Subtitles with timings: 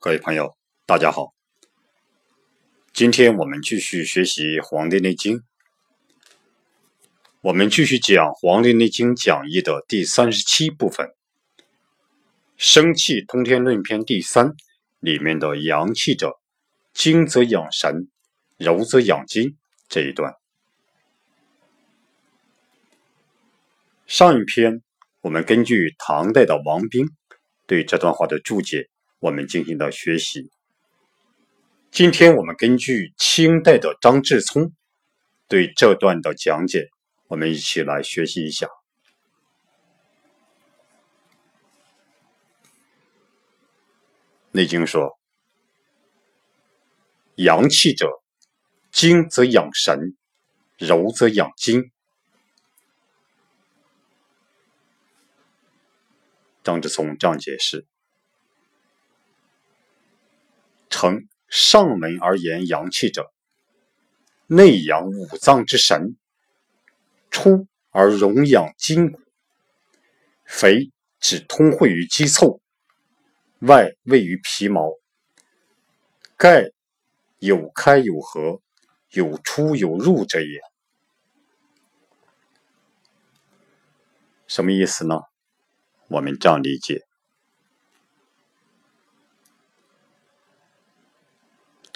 [0.00, 0.56] 各位朋友，
[0.86, 1.34] 大家好。
[2.92, 5.38] 今天我们继续学习《黄帝内经》，
[7.40, 11.08] 我们继续讲《黄帝内经讲义》的第三十七部分——
[12.56, 14.52] 生气通天论篇第三
[15.00, 16.38] 里面的阳气者，
[16.92, 18.08] 精则养神，
[18.56, 19.56] 柔则养筋
[19.88, 20.32] 这一段。
[24.06, 24.80] 上一篇
[25.22, 27.08] 我们根据唐代的王冰
[27.66, 28.88] 对这段话的注解。
[29.20, 30.50] 我们进行的学习。
[31.90, 34.72] 今天我们根据清代的张志聪
[35.48, 36.88] 对这段的讲解，
[37.26, 38.66] 我们一起来学习一下。
[44.52, 45.18] 《内经》说
[47.34, 48.08] ：“阳气者，
[48.92, 50.16] 精则养神，
[50.78, 51.82] 柔则养筋。”
[56.62, 57.87] 张志聪这样解释。
[60.90, 63.32] 成上门而言，阳气者，
[64.46, 66.16] 内养五脏之神，
[67.30, 69.20] 出而荣养筋骨。
[70.44, 72.60] 肥指通会于肌凑，
[73.60, 74.92] 外位于皮毛。
[76.36, 76.70] 盖
[77.38, 78.60] 有开有合，
[79.10, 80.60] 有出有入者也。
[84.46, 85.20] 什么意思呢？
[86.06, 87.07] 我们这样理解。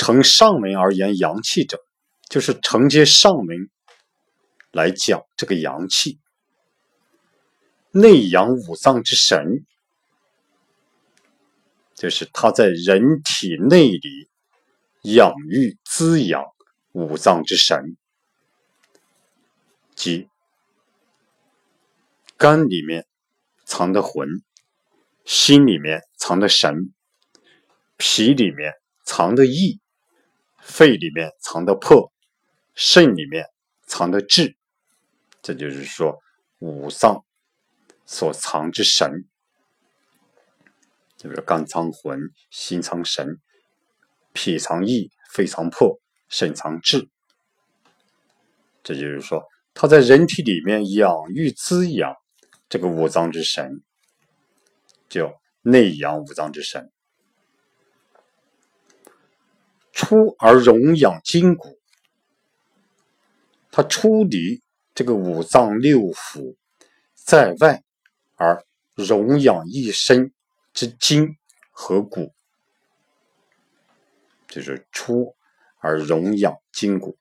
[0.03, 1.79] 从上门而言，阳气者，
[2.29, 3.71] 就是承接上门
[4.73, 6.19] 来讲这个阳气，
[7.93, 9.65] 内养五脏之神，
[11.95, 14.29] 就是他在人体内里
[15.03, 16.43] 养育滋养
[16.91, 17.97] 五脏之神，
[19.95, 20.29] 即
[22.37, 23.07] 肝里面
[23.65, 24.29] 藏的魂，
[25.25, 26.93] 心里面藏的神，
[27.97, 29.81] 脾里面藏的意。
[30.63, 32.11] 肺里面藏的魄，
[32.75, 33.45] 肾里面
[33.87, 34.57] 藏的志，
[35.43, 36.19] 这就是说
[36.61, 37.25] 五脏
[38.07, 39.27] 所藏之神，
[41.19, 42.19] 就是肝藏魂，
[42.51, 43.39] 心藏神，
[44.33, 47.09] 脾藏意，肺藏魄，肾藏志。
[48.85, 49.45] 这就是说，
[49.75, 52.15] 他在人体里面养育滋养
[52.69, 53.83] 这个五脏之神，
[55.09, 56.91] 叫内养五脏之神。
[59.93, 61.79] 出而荣养筋骨，
[63.71, 64.63] 它出离
[64.95, 66.57] 这个五脏六腑
[67.15, 67.83] 在外，
[68.37, 68.65] 而
[68.95, 70.33] 荣养一身
[70.73, 71.37] 之筋
[71.71, 72.33] 和骨，
[74.49, 75.37] 就是出
[75.79, 77.17] 而荣养筋骨。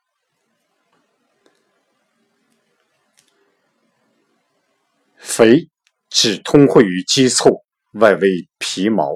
[5.18, 5.70] 肥
[6.10, 9.14] 只通会于肌凑，外为皮毛，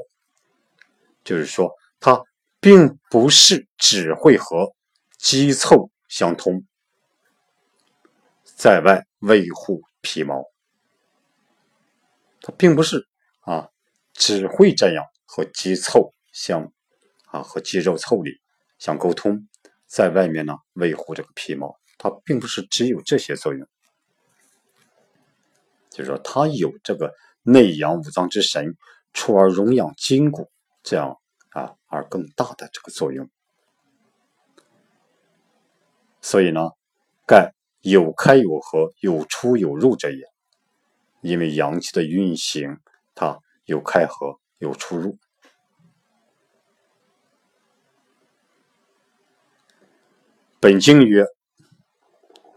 [1.24, 2.22] 就是说它。
[2.66, 4.74] 并不是只会和
[5.20, 6.66] 肌凑相通，
[8.44, 10.42] 在外维护皮毛，
[12.42, 13.08] 它并不是
[13.42, 13.70] 啊，
[14.14, 16.74] 只会这样和肌凑相
[17.28, 18.42] 啊和肌肉腠理
[18.80, 19.48] 相沟通，
[19.86, 23.68] 在外面呢维护这个皮毛，它并不是只有这些作用，
[25.92, 28.76] 就是说它有这个内养五脏之神，
[29.14, 30.50] 出而荣养筋骨
[30.82, 31.16] 这样。
[31.56, 33.30] 啊，而更大的这个作用，
[36.22, 36.72] 所以呢，
[37.26, 40.26] 盖有开有合，有出有入者也。
[41.22, 42.78] 因为阳气的运行，
[43.16, 45.18] 它有开合，有出入。
[50.60, 51.26] 本经曰，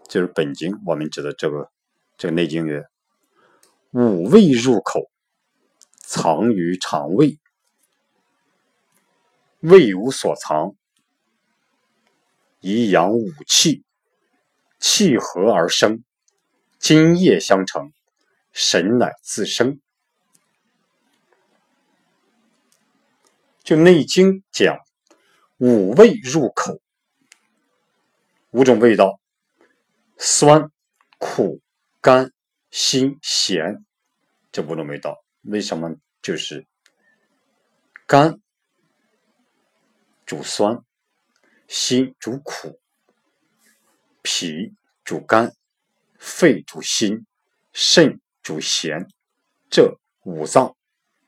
[0.08, 1.70] 就是本经，我们指的这个
[2.16, 2.84] 这个内经曰：
[3.92, 5.08] 五味入口，
[6.00, 7.38] 藏于肠胃。
[9.60, 10.76] 胃无所藏，
[12.60, 13.84] 以养五气，
[14.78, 16.04] 气和而生，
[16.78, 17.92] 津液相成，
[18.52, 19.80] 神乃自生。
[23.64, 24.78] 就《内经》讲，
[25.56, 26.80] 五味入口，
[28.52, 29.20] 五种味道：
[30.16, 30.70] 酸、
[31.18, 31.60] 苦、
[32.00, 32.32] 甘、
[32.70, 33.84] 辛、咸，
[34.52, 35.16] 这五种味道。
[35.42, 36.66] 为什么就是
[38.06, 38.40] 甘？
[40.28, 40.84] 主酸，
[41.68, 42.78] 心主苦，
[44.20, 45.54] 脾主肝，
[46.18, 47.24] 肺主心，
[47.72, 49.08] 肾主咸，
[49.70, 50.76] 这五脏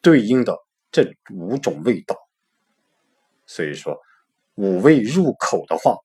[0.02, 0.55] 对应的
[0.93, 2.14] 这五种味道。
[3.47, 3.99] 所以说，
[4.56, 5.96] 五味入口的话，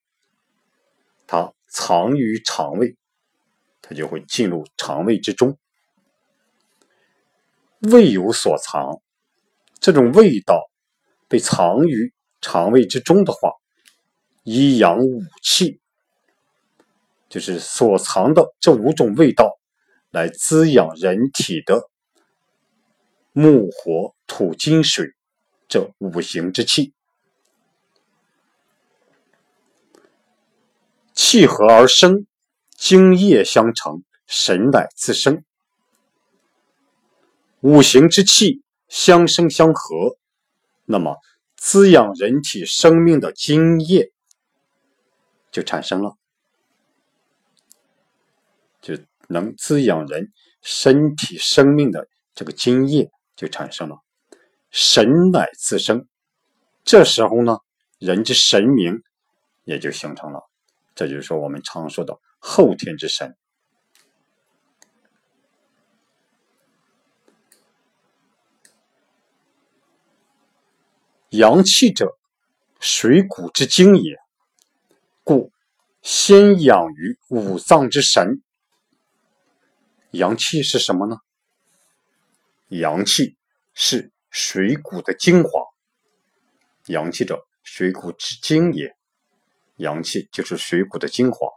[1.27, 2.95] 它藏于肠胃，
[3.81, 5.59] 它就会进入肠胃之中。
[7.79, 9.01] 胃有所藏，
[9.81, 10.71] 这种味道。
[11.27, 12.13] 被藏于
[12.45, 13.53] 肠胃之中的话，
[14.43, 15.79] 以养五气，
[17.27, 19.57] 就是所藏的这五种味道，
[20.11, 21.89] 来滋养人体的
[23.31, 25.07] 木、火、土、金、水
[25.67, 26.93] 这五行之气。
[31.15, 32.27] 气合而生，
[32.77, 35.43] 精液相成，神乃自生。
[37.61, 40.19] 五行之气相生相合，
[40.85, 41.17] 那么
[41.65, 44.11] 滋养人体生命的精液
[45.51, 46.15] 就产生了，
[48.83, 48.95] 就
[49.27, 50.31] 能滋养人
[50.61, 53.97] 身体生命的这个精液就产生了，
[54.69, 56.07] 神乃自生。
[56.83, 57.57] 这时候呢，
[57.97, 59.01] 人之神明
[59.63, 60.41] 也就形成了。
[60.93, 63.35] 这就是说，我们常说的后天之神。
[71.37, 72.17] 阳气者，
[72.79, 74.15] 水谷之精也，
[75.23, 75.51] 故
[76.01, 78.41] 先养于五脏之神。
[80.11, 81.17] 阳气是什么呢？
[82.69, 83.35] 阳气
[83.73, 85.49] 是水谷的精华。
[86.87, 88.95] 阳气者，水谷之精也。
[89.75, 91.49] 阳气就是水谷的精华，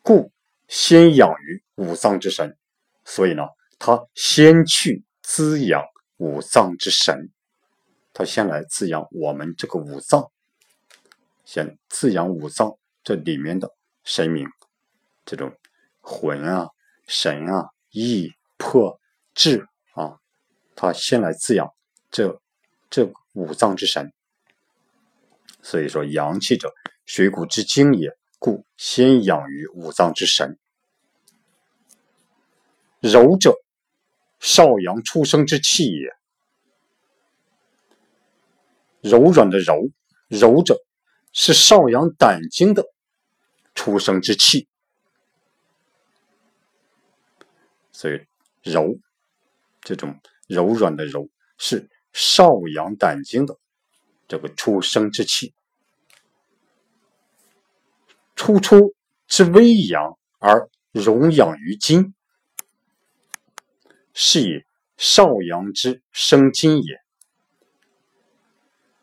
[0.00, 0.32] 故
[0.68, 2.56] 先养于五脏之神。
[3.04, 3.42] 所以呢，
[3.78, 5.84] 它先去滋养
[6.16, 7.30] 五脏之神。
[8.18, 10.28] 他先来滋养我们这个五脏，
[11.44, 13.72] 先滋养五脏这里面的
[14.02, 14.44] 神明，
[15.24, 15.56] 这种
[16.00, 16.68] 魂啊、
[17.06, 19.00] 神啊、意、魄、
[19.34, 20.18] 志啊，
[20.74, 21.72] 他先来滋养
[22.10, 22.42] 这
[22.90, 24.12] 这五脏之神。
[25.62, 26.74] 所以说，阳气者，
[27.06, 28.10] 水谷之精也，
[28.40, 30.58] 故先养于五脏之神。
[32.98, 33.54] 柔者，
[34.40, 36.17] 少阳出生之气也。
[39.00, 39.90] 柔软的柔，
[40.28, 40.76] 柔者
[41.32, 42.84] 是少阳胆经的
[43.74, 44.66] 出生之气，
[47.92, 48.26] 所以
[48.62, 48.98] 柔
[49.80, 51.28] 这种柔软的柔
[51.58, 53.56] 是少阳胆经的
[54.26, 55.54] 这个出生之气，
[58.34, 58.94] 初出
[59.26, 62.14] 之微阳而荣养于筋，
[64.12, 64.64] 是以
[64.96, 67.00] 少阳之生筋也。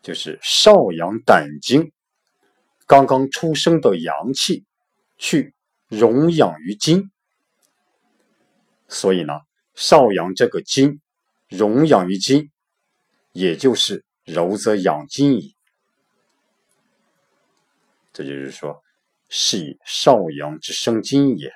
[0.05, 1.91] 就是少阳胆经
[2.85, 4.63] 刚刚出生的阳气，
[5.17, 5.55] 去
[5.87, 7.09] 荣养于筋，
[8.87, 9.33] 所以呢，
[9.73, 11.01] 少阳这个筋
[11.49, 12.51] 荣养于筋，
[13.31, 15.55] 也就是柔则养筋矣。
[18.13, 18.83] 这就是说，
[19.27, 21.51] 是以少阳之生筋也。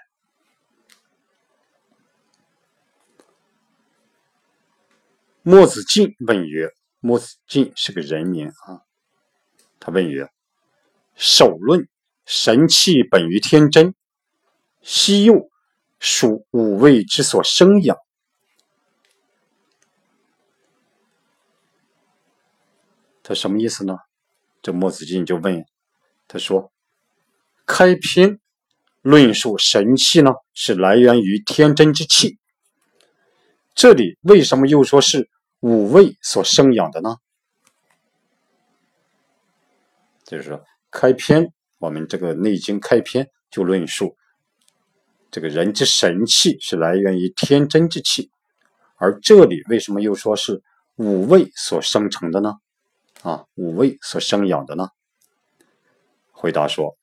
[5.43, 6.78] 墨子敬问曰。
[7.01, 8.83] 墨子敬是个人名啊，
[9.79, 10.29] 他问曰
[11.15, 11.87] ：“首论
[12.25, 13.95] 神气本于天真，
[14.81, 15.49] 西右
[15.97, 17.95] 属五味之所生养。”
[23.23, 23.99] 他什么意思呢？
[24.61, 25.65] 这墨子敬就问
[26.27, 26.73] 他说
[27.65, 28.41] ：“开篇
[29.01, 32.37] 论述神气呢，是来源于天真之气，
[33.73, 35.29] 这里为什么又说是？”
[35.61, 37.17] 五味所生养的呢，
[40.23, 44.15] 就是说开篇，我们这个《内经》开篇就论述，
[45.29, 48.31] 这个人之神气是来源于天真之气，
[48.95, 50.63] 而这里为什么又说是
[50.95, 52.55] 五味所生成的呢？
[53.21, 54.89] 啊，五味所生养的呢？
[56.31, 56.97] 回答说，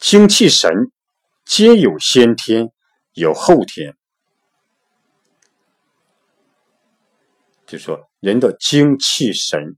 [0.00, 0.90] 精气神
[1.44, 2.72] 皆有先天，
[3.12, 3.96] 有后天。
[7.66, 9.76] 就说人的精气神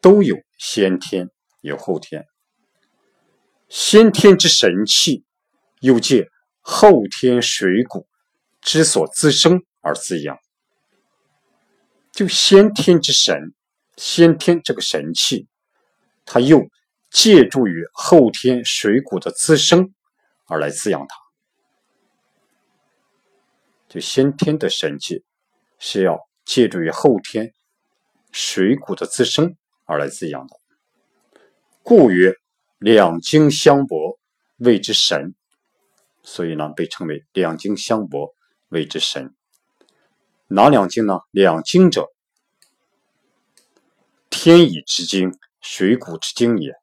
[0.00, 1.30] 都有先天
[1.60, 2.26] 有后天，
[3.68, 5.24] 先天之神气
[5.80, 6.26] 又借
[6.60, 8.08] 后天水谷
[8.60, 10.36] 之所滋生而滋养。
[12.10, 13.54] 就先天之神，
[13.96, 15.46] 先天这个神气，
[16.24, 16.60] 它又
[17.08, 19.94] 借助于后天水谷的滋生
[20.46, 21.16] 而来滋养它。
[23.88, 25.22] 就先天的神气
[25.78, 26.18] 是要。
[26.44, 27.52] 借助于后天
[28.30, 30.56] 水谷的滋生而来滋养的，
[31.82, 32.34] 故曰
[32.78, 34.18] 两经相搏，
[34.56, 35.34] 谓之神。
[36.22, 38.34] 所以呢，被称为两经相搏，
[38.68, 39.34] 谓之神。
[40.46, 41.20] 哪两经呢？
[41.30, 42.12] 两经者，
[44.30, 46.74] 天乙之经，水谷之经也。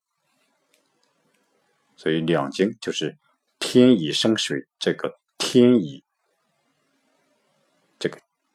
[1.96, 3.18] 所以两经就是
[3.60, 6.04] 天乙生水，这个天乙，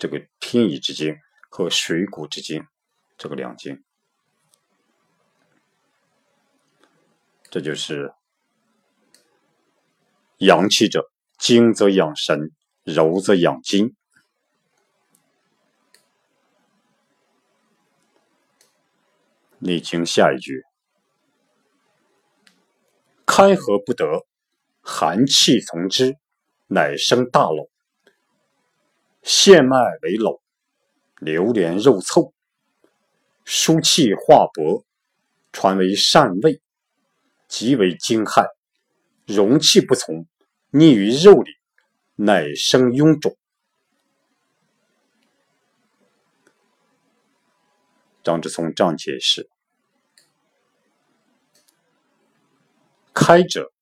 [0.05, 0.69] 这个天。
[0.69, 1.19] 乙之间
[1.49, 2.69] 和水谷之间
[3.17, 3.83] 这个两经。
[7.49, 8.13] 这就是
[10.37, 12.51] 阳气者，精则养神，
[12.83, 13.97] 柔则养筋。
[19.59, 20.65] 内经下一句：
[23.25, 24.27] 开合不得，
[24.83, 26.19] 寒气从之，
[26.67, 27.71] 乃生大瘘。
[29.25, 30.43] 线脉为瘘，
[31.19, 32.35] 流连肉凑，
[33.47, 34.85] 疏气化薄，
[35.51, 36.61] 传为善味，
[37.49, 38.47] 极为惊骇。
[39.27, 40.27] 容气不从，
[40.69, 41.51] 逆于肉里，
[42.17, 43.35] 乃生臃肿。
[48.23, 49.49] 张之聪这样解释。
[53.15, 53.73] 开者，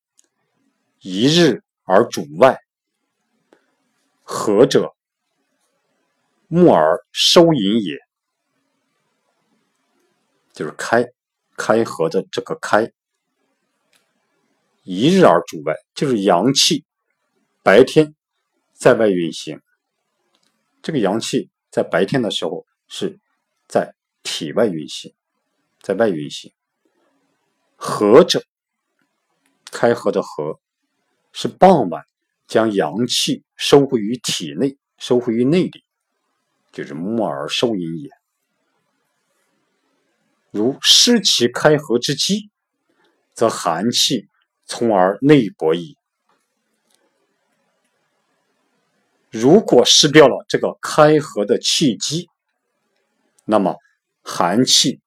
[1.01, 2.55] 一日而主外；
[4.23, 4.95] 合者，
[6.52, 7.97] 木而收引也。
[10.52, 11.02] 就是开，
[11.56, 12.92] 开合的这个开，
[14.82, 16.85] 一日而主外，就是阳气
[17.62, 18.14] 白天
[18.75, 19.62] 在外运行。
[20.82, 23.18] 这个阳气在白天的时候是
[23.66, 25.14] 在体外运行，
[25.80, 26.52] 在外运行。
[27.76, 28.42] 合者。
[29.75, 30.61] 开合的合，
[31.32, 32.04] 是傍晚
[32.47, 35.82] 将阳气收回于体内，收回于内里，
[36.73, 38.11] 就是木而收引也。
[40.50, 42.50] 如失其开合之机，
[43.35, 44.29] 则寒气
[44.64, 45.97] 从而内薄矣。
[49.31, 52.29] 如果失掉了这个开合的契机，
[53.45, 53.76] 那么
[54.23, 55.00] 寒气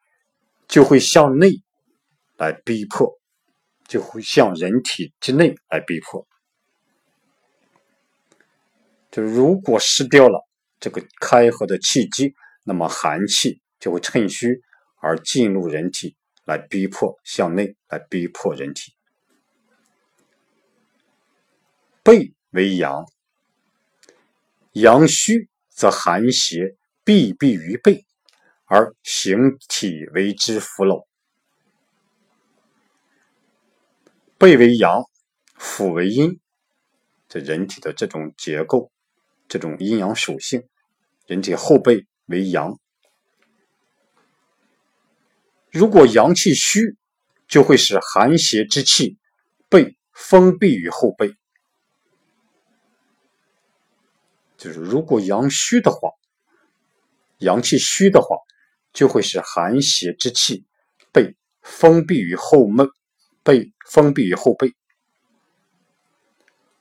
[0.67, 1.61] 就会向内
[2.37, 3.19] 来逼迫。
[3.87, 6.25] 就会向人体之内来逼迫。
[9.11, 10.43] 就如果失掉了
[10.85, 14.61] 这个开合的气机，那么寒气就会趁虚
[15.01, 18.93] 而进入人体，来逼迫向内来逼迫人体。
[22.03, 23.03] 背为阳，
[24.73, 28.05] 阳虚则寒邪闭闭于背，
[28.65, 31.07] 而形体为之腐朽。
[34.37, 35.01] 背为阳，
[35.55, 36.39] 腹为阴，
[37.27, 38.91] 这人体的这种结构，
[39.47, 40.61] 这种阴阳属性，
[41.25, 42.79] 人体后背为阳。
[45.71, 46.95] 如果阳气虚，
[47.47, 49.17] 就会使寒邪之气
[49.69, 51.35] 被封闭于后背。
[54.57, 56.11] 就是如果阳虚的话，
[57.39, 58.37] 阳气虚的话，
[58.93, 60.65] 就会使寒邪之气
[61.11, 62.87] 被封闭于后闷。
[63.43, 64.73] 被封闭于后背，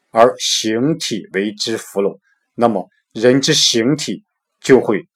[0.09, 2.19] 而形体为之腐朽，
[2.55, 4.25] 那么人之形体
[4.65, 5.07] 就会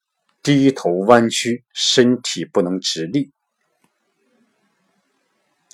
[0.42, 3.32] 低头弯曲，身体不能直立，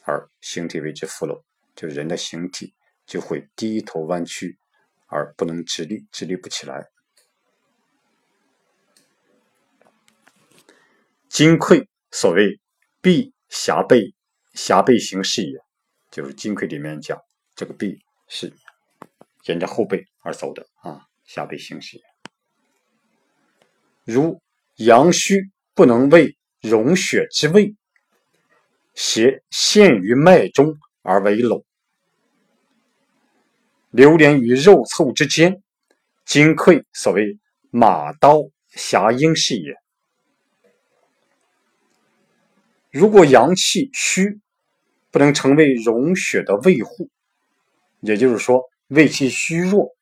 [0.05, 1.43] 而形体为之腐朽，
[1.75, 2.73] 就人的形体
[3.05, 4.57] 就会低头弯曲，
[5.09, 6.87] 而不能直立，直立不起来。
[11.29, 12.61] 金匮所谓
[13.01, 14.15] 臂狭背，
[14.53, 15.59] 狭背形是也。
[16.13, 17.21] 就是金匮里面讲，
[17.57, 18.55] 这个臂是
[19.47, 22.14] 沿着后背而走的啊，下背行也。
[24.05, 24.43] 如
[24.77, 27.75] 阳虚不能为融血之位，
[28.95, 31.65] 邪陷于脉中而为陇，
[33.91, 35.63] 流连于肉凑之间，
[36.27, 37.39] 金匮所谓
[37.71, 39.75] 马刀侠鹰是也。
[42.91, 44.39] 如果阳气虚，
[45.11, 47.09] 不能成为溶血的卫护，
[48.01, 49.97] 也就是说胃气虚弱，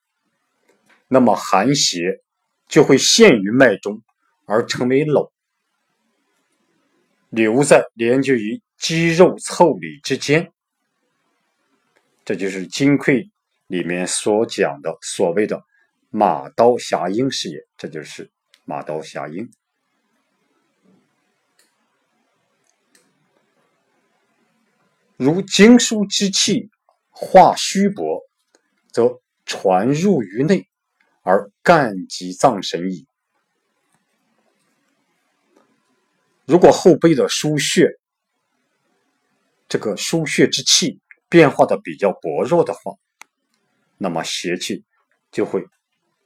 [1.06, 2.20] 那么寒邪
[2.72, 4.02] 就会陷于脉中
[4.46, 5.30] 而成为瘘，
[7.28, 10.50] 留在连接于肌肉腠理之间。
[12.24, 13.28] 这就是金匮
[13.66, 15.62] 里面所讲的所谓的
[16.08, 18.30] 马刀侠鹰是也，这就是
[18.64, 19.50] 马刀侠鹰。
[25.18, 26.70] 如经书之气
[27.10, 28.22] 化虚薄，
[28.90, 30.66] 则传入于内，
[31.22, 33.06] 而干及脏神矣。
[36.44, 37.98] 如果后背的腧穴，
[39.68, 42.96] 这个腧穴之气变化的比较薄弱的话，
[43.96, 44.84] 那么邪气
[45.30, 45.64] 就会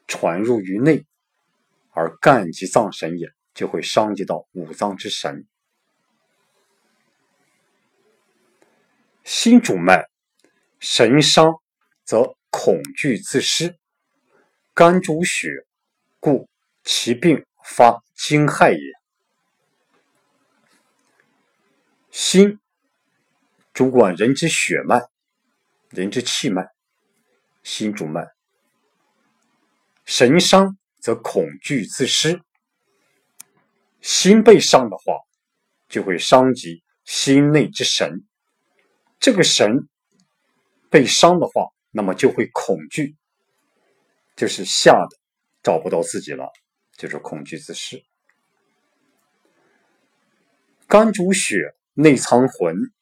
[0.08, 1.04] 传入于内，
[1.90, 5.46] 而干及脏神也，就会伤及到五脏之神。
[9.22, 10.08] 心主脉，
[10.80, 11.54] 神伤
[12.04, 13.70] 则恐惧自失；
[14.78, 15.48] 肝主血，
[16.20, 16.50] 故
[16.84, 18.92] 其病发惊骇也。
[22.10, 22.60] 心
[23.72, 25.00] 主管人之血脉，
[25.88, 26.68] 人之气脉，
[27.62, 28.28] 心主脉。
[30.04, 32.42] 神伤则恐惧自失，
[34.02, 35.14] 心被伤的话，
[35.88, 38.26] 就会伤及心内之神。
[39.18, 39.88] 这个神
[40.90, 43.16] 被伤的话，那么就会恐惧，
[44.36, 45.18] 就是吓得
[45.62, 46.52] 找不到自己了，
[46.92, 48.04] 就是恐惧自失。
[50.86, 51.72] 肝主血。
[51.98, 52.92] 内藏魂，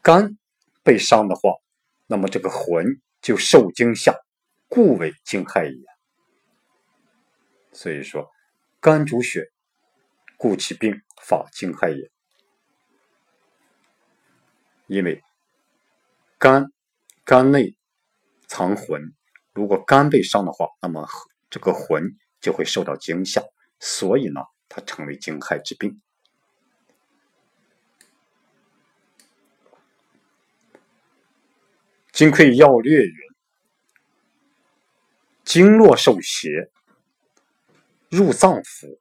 [0.00, 0.38] 肝
[0.82, 1.50] 被伤的话，
[2.06, 4.16] 那么这个魂就受惊吓，
[4.68, 5.84] 故为惊骇也。
[7.74, 8.30] 所以说，
[8.80, 9.52] 肝主血，
[10.38, 12.10] 故其病发惊骇也。
[14.86, 15.22] 因为
[16.38, 16.72] 肝
[17.24, 17.76] 肝内
[18.46, 19.14] 藏魂，
[19.52, 21.08] 如果肝被伤的话，那么
[21.50, 23.42] 这个魂就会受到惊吓，
[23.80, 24.40] 所以呢。
[24.66, 25.92] 它成为惊骇之病。
[32.10, 33.16] 《金匮要略》云
[35.44, 36.72] ：“经络受邪，
[38.08, 38.98] 入脏腑，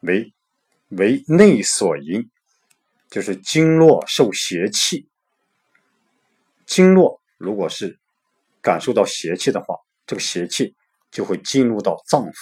[0.00, 0.34] 为
[0.88, 2.28] 为内所因，
[3.08, 5.08] 就是经络受邪气。
[6.70, 7.98] 经络如果是
[8.62, 9.74] 感受到邪气的话，
[10.06, 10.76] 这个邪气
[11.10, 12.34] 就会进入到脏腑。”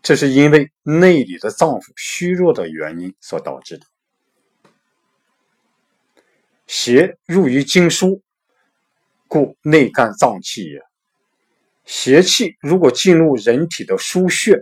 [0.00, 3.86] 这是因为内里的脏腑虚弱的原因所导致的。
[6.68, 8.22] 邪入于经书，
[9.26, 10.80] 故内干脏气也。
[11.84, 14.56] 邪气如果进入人体的腧穴，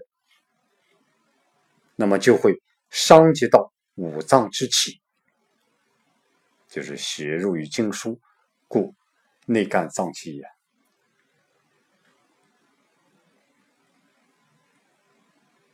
[1.97, 5.03] 那么就会伤及到五脏之气，
[6.69, 8.21] 就是邪入于经书，
[8.67, 8.95] 故
[9.47, 10.45] 内干脏气也。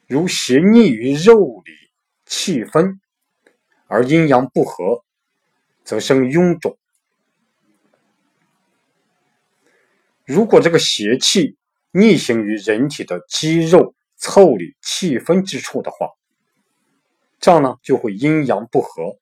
[0.07, 1.73] 如邪逆于肉里
[2.27, 3.01] 气分，
[3.87, 5.05] 而阴阳不和，
[5.83, 6.79] 则生臃肿。
[10.25, 11.57] 如果这个邪气
[11.91, 16.09] 逆行于人体的肌肉腠理气分之处的话，
[17.41, 19.19] 这样呢就会阴阳不和，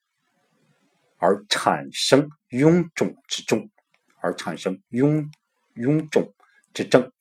[1.22, 3.70] 而产生臃肿之症，
[4.18, 5.30] 而产生臃
[5.76, 6.34] 臃肿
[6.74, 7.12] 之症。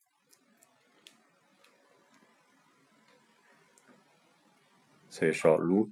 [5.08, 5.88] 所以说，如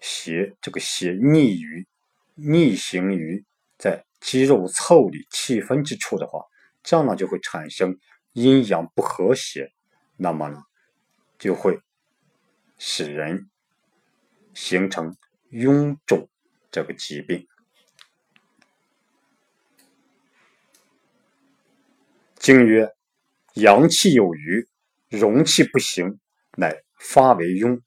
[0.00, 1.86] 邪这个邪逆于
[2.34, 3.44] 逆行于
[3.78, 6.44] 在肌肉腠理气分之处的话，
[6.82, 7.96] 这样呢就会产生
[8.32, 9.72] 阴阳不和谐，
[10.16, 10.60] 那么呢
[11.38, 11.78] 就会
[12.78, 13.48] 使人
[14.54, 15.16] 形成
[15.52, 16.28] 臃肿
[16.70, 17.46] 这个疾病。
[22.36, 22.94] 经曰：
[23.54, 24.68] 阳气有余，
[25.08, 26.18] 容气不行，
[26.56, 27.80] 乃发为痈。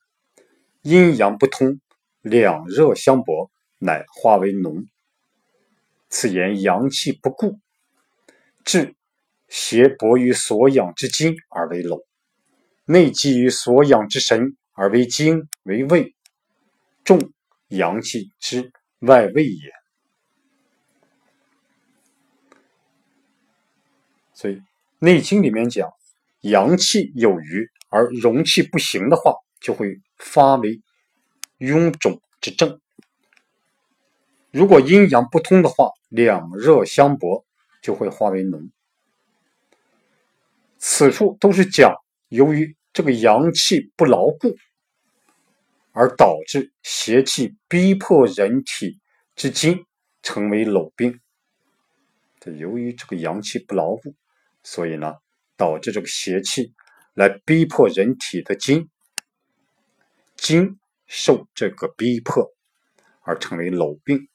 [0.82, 1.80] 阴阳不通，
[2.22, 4.88] 两热相搏，乃化为脓。
[6.10, 7.60] 此言阳气不固，
[8.66, 8.96] 致
[9.48, 12.04] 邪搏于所养之筋而为瘘，
[12.86, 16.16] 内积于所养之神而为精为胃，
[17.04, 17.32] 重
[17.72, 19.72] 阳气之外胃也。
[24.34, 24.56] 所以
[25.00, 25.92] 《内经》里面讲，
[26.42, 29.34] 阳气有余而容气不行的话。
[29.62, 30.82] 就会发为
[31.60, 32.82] 臃肿之症。
[34.50, 37.46] 如果阴阳不通的话，两热相搏，
[37.80, 38.72] 就会化为脓。
[40.80, 41.94] 此处都是讲
[42.30, 44.56] 由于这个阳气不牢固，
[45.94, 49.00] 而导致邪气逼迫人体
[49.36, 49.86] 之筋
[50.22, 51.20] 成为瘘病。
[52.40, 54.16] 这由于这个阳气不牢固，
[54.64, 55.16] 所以呢，
[55.58, 56.74] 导致这个邪气
[57.14, 58.90] 来逼迫人体的筋。
[60.36, 62.52] 筋受这个逼迫
[63.22, 64.28] 而成为瘘病，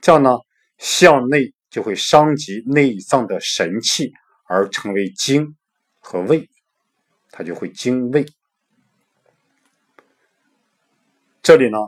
[0.00, 0.38] 这样呢，
[0.78, 4.12] 向内就会伤及内脏的神气，
[4.44, 5.56] 而成为精
[5.98, 6.48] 和胃，
[7.30, 8.24] 它就会精胃。
[11.42, 11.78] 这里呢，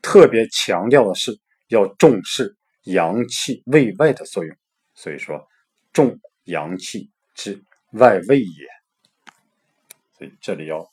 [0.00, 4.56] 特别强调的是要重视阳气胃外的作用，
[4.94, 5.48] 所以说
[5.92, 8.66] 重阳气之外胃也。
[10.18, 10.92] 所以这里要。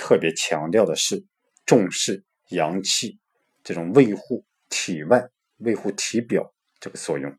[0.00, 1.26] 特别强调的是
[1.66, 3.18] 重视阳气
[3.64, 7.36] 这种维护体外、维护体表这个作用。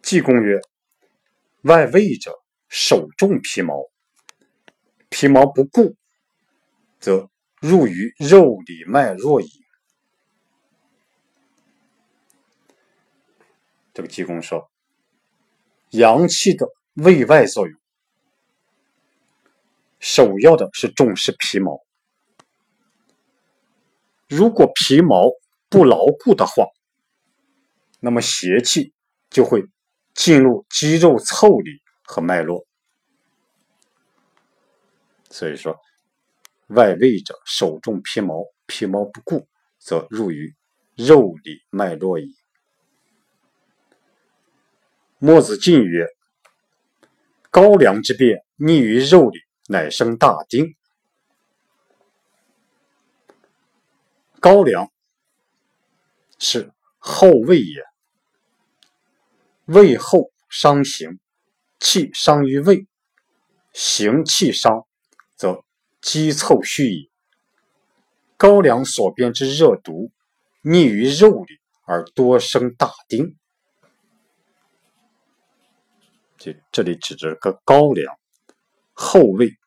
[0.00, 0.58] 济公曰
[1.64, 2.32] ：“外胃者，
[2.70, 3.84] 首重皮毛，
[5.10, 5.96] 皮毛不固，
[6.98, 7.28] 则
[7.60, 9.50] 入于肉里脉络矣。
[13.92, 14.70] 这个济公说，
[15.90, 17.78] 阳气的卫外作用，
[19.98, 21.80] 首要的是重视皮毛。
[24.28, 25.24] 如果皮毛
[25.68, 26.64] 不牢固的话，
[27.98, 28.94] 那么邪气
[29.28, 29.66] 就会
[30.14, 32.64] 进入肌肉腠理和脉络。
[35.30, 35.78] 所以说，
[36.66, 39.46] 外卫者，手重皮毛，皮毛不固，
[39.78, 40.54] 则入于
[40.96, 42.34] 肉里脉络矣。
[45.18, 46.06] 墨子进曰
[47.48, 49.38] ：“高粱之变，逆于肉里，
[49.68, 50.74] 乃生大丁。
[54.40, 54.90] 高粱
[56.40, 57.84] 是后胃也，
[59.66, 61.20] 胃后伤形，
[61.78, 62.88] 气伤于胃，
[63.72, 64.84] 行气伤。”
[66.00, 67.10] 积凑虚矣。
[68.36, 70.10] 高粱所变之热毒，
[70.62, 73.36] 逆于肉里而多生大丁。
[76.38, 78.18] 这这里指着个高粱，
[78.92, 79.58] 厚味，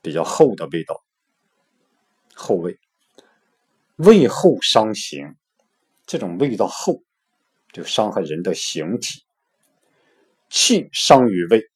[0.00, 1.02] 比较厚的味道。
[2.34, 2.78] 厚味，
[3.96, 5.34] 味厚伤形，
[6.06, 7.02] 这种味道厚，
[7.72, 9.24] 就伤害人的形体。
[10.48, 11.68] 气伤于胃，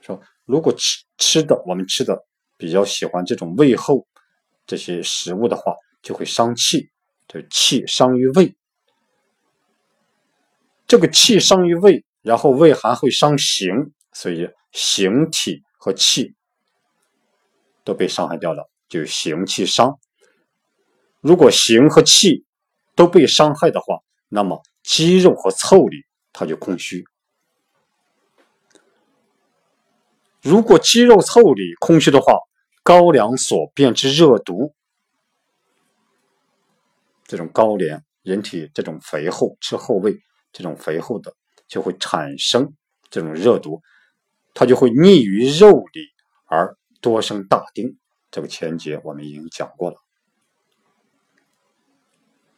[0.00, 0.20] 说。
[0.44, 4.06] 如果吃吃的我们吃的比较喜欢这种味厚
[4.66, 6.90] 这些食物的话，就会伤气，
[7.28, 8.54] 就气伤于胃。
[10.86, 16.34] 这个气伤于胃，然后胃还会伤形，所以形体和气
[17.82, 19.98] 都被伤害掉了，就形气伤。
[21.20, 22.44] 如果形和气
[22.94, 27.04] 都被伤害的话，那么肌肉和腠理它就空虚。
[30.42, 32.36] 如果肌肉腠理空虚的话，
[32.82, 34.74] 高粱所变之热毒，
[37.24, 40.20] 这种高粱人体这种肥厚吃厚味，
[40.52, 41.32] 这种肥厚的
[41.68, 42.74] 就会产生
[43.08, 43.80] 这种热毒，
[44.52, 46.08] 它就会逆于肉里
[46.46, 47.96] 而多生大丁。
[48.32, 49.96] 这个前节我们已经讲过了，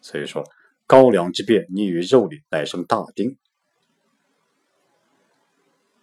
[0.01, 0.43] 所以说
[0.87, 3.37] 高粱之变逆于肉里，乃生大丁。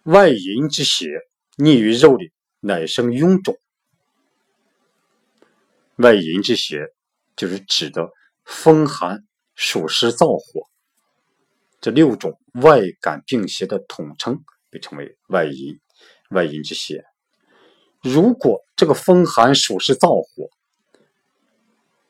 [0.04, 1.08] 外淫之邪。
[1.62, 3.56] 逆于肉里，乃生臃肿。
[5.94, 6.88] 外淫之邪，
[7.36, 8.10] 就是指的
[8.44, 10.68] 风寒、暑湿、燥火
[11.80, 15.78] 这六种外感病邪的统称，被称为外淫。
[16.30, 17.04] 外淫之邪，
[18.02, 20.50] 如果这个风寒、暑湿、燥火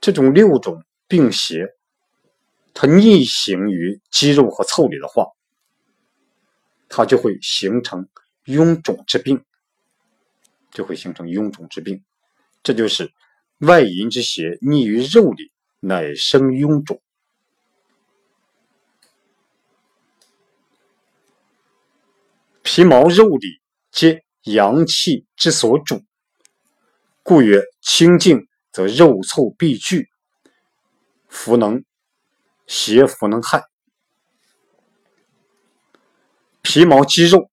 [0.01, 1.75] 这种六种病邪，
[2.73, 5.27] 它逆行于肌肉和腠理的话，
[6.88, 8.09] 它就会形成。
[8.44, 9.44] 臃肿之病
[10.72, 12.02] 就会形成臃肿之病，
[12.62, 13.12] 这就是
[13.59, 17.00] 外淫之邪逆于肉里，乃生臃肿。
[22.62, 26.02] 皮毛肉里皆阳气之所主，
[27.22, 30.09] 故曰清净则肉腠必聚，
[31.28, 31.85] 弗能
[32.66, 33.62] 邪弗能害。
[36.62, 37.52] 皮毛肌肉。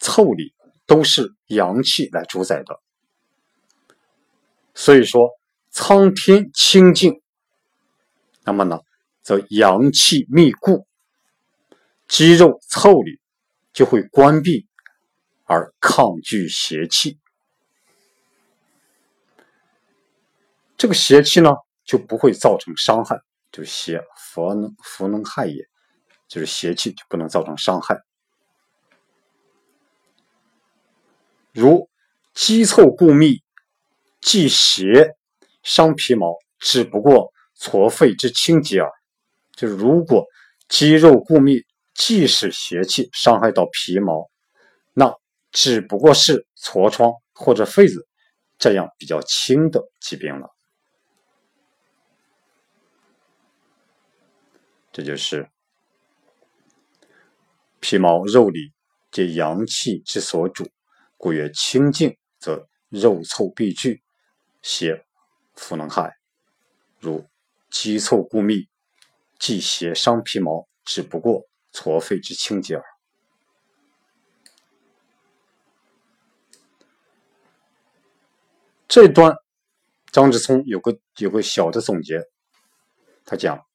[0.00, 0.54] 腠理
[0.86, 2.80] 都是阳气来主宰的，
[4.74, 5.28] 所以说
[5.70, 7.20] 苍天清净，
[8.44, 8.80] 那么呢，
[9.22, 10.86] 则阳气密固，
[12.06, 13.20] 肌肉腠理
[13.72, 14.66] 就会关闭
[15.44, 17.18] 而抗拒邪气，
[20.76, 21.50] 这个邪气呢
[21.84, 23.20] 就不会造成伤害，
[23.52, 25.56] 就邪佛能弗能害也，
[26.28, 27.98] 就是邪气就不能造成伤害。
[31.58, 31.90] 如
[32.34, 33.42] 肌凑固密，
[34.20, 35.16] 忌邪
[35.62, 38.88] 伤皮毛，只不过痤肺之轻疾耳。
[39.56, 40.24] 就是如果
[40.68, 44.30] 肌肉固密，即使邪气伤害到皮毛，
[44.92, 45.12] 那
[45.50, 48.06] 只不过是痤疮或者痱子
[48.56, 50.48] 这样比较轻的疾病了。
[54.92, 55.48] 这就是
[57.80, 58.72] 皮毛肉里
[59.10, 60.68] 皆阳气之所主。
[61.18, 64.02] 故曰：清净则肉臭必聚，
[64.62, 65.04] 邪
[65.54, 66.16] 弗能害。
[67.00, 67.26] 如
[67.70, 68.68] 肌凑固密，
[69.38, 72.84] 既邪伤皮毛，只不过搓肺之清洁耳。
[78.86, 79.36] 这段
[80.12, 82.22] 张志聪有个有个小的总结，
[83.24, 83.66] 他讲：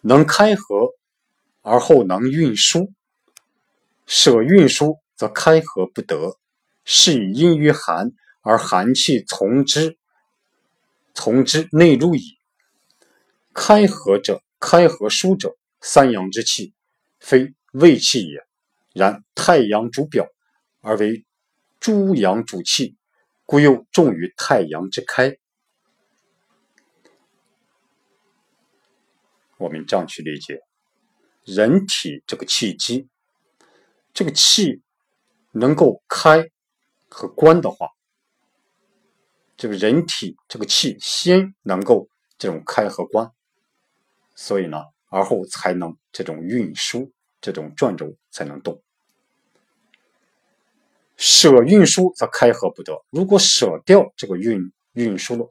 [0.00, 0.88] 能开合
[1.60, 2.90] 而后能运输。
[4.10, 6.36] 舍运输则开合不得，
[6.84, 8.10] 是以阴于寒
[8.42, 9.96] 而寒气从之，
[11.14, 12.36] 从之内入矣。
[13.54, 16.74] 开合者，开合疏者，三阳之气，
[17.20, 18.44] 非胃气也。
[18.92, 20.26] 然太阳主表，
[20.80, 21.24] 而为
[21.78, 22.96] 诸阳主气，
[23.46, 25.38] 故又重于太阳之开。
[29.56, 30.60] 我们这样去理解：
[31.44, 33.08] 人体这个气机，
[34.12, 34.82] 这个气
[35.52, 36.50] 能够开
[37.08, 37.88] 和关的话，
[39.56, 43.30] 这个人体这个气先能够这种开和关，
[44.34, 48.82] 所以呢，而后才能这种运输，这种转轴才能动。
[51.16, 53.04] 舍运输则开合不得。
[53.10, 55.46] 如果舍掉这个运运输了，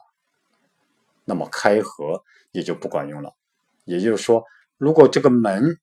[1.25, 3.35] 那么开合也就不管用了。
[3.85, 4.43] 也就是说，
[4.77, 5.79] 如果这个门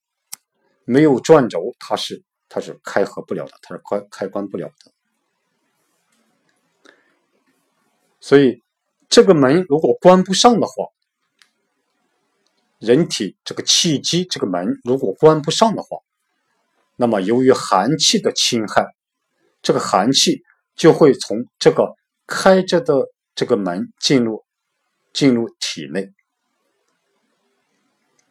[0.84, 4.92] 没有转轴，它是它是开合不了的，它是关开关不了的。
[8.20, 8.62] 所以，
[9.08, 10.86] 这个门如果关不上的话，
[12.78, 15.98] 人体这个气机这个门如果关不上的话，
[16.96, 18.94] 那么由于寒气的侵害。
[19.62, 20.44] 这个寒气
[20.76, 22.94] 就会从这个开着的
[23.34, 24.44] 这个门进入
[25.12, 26.12] 进入体内，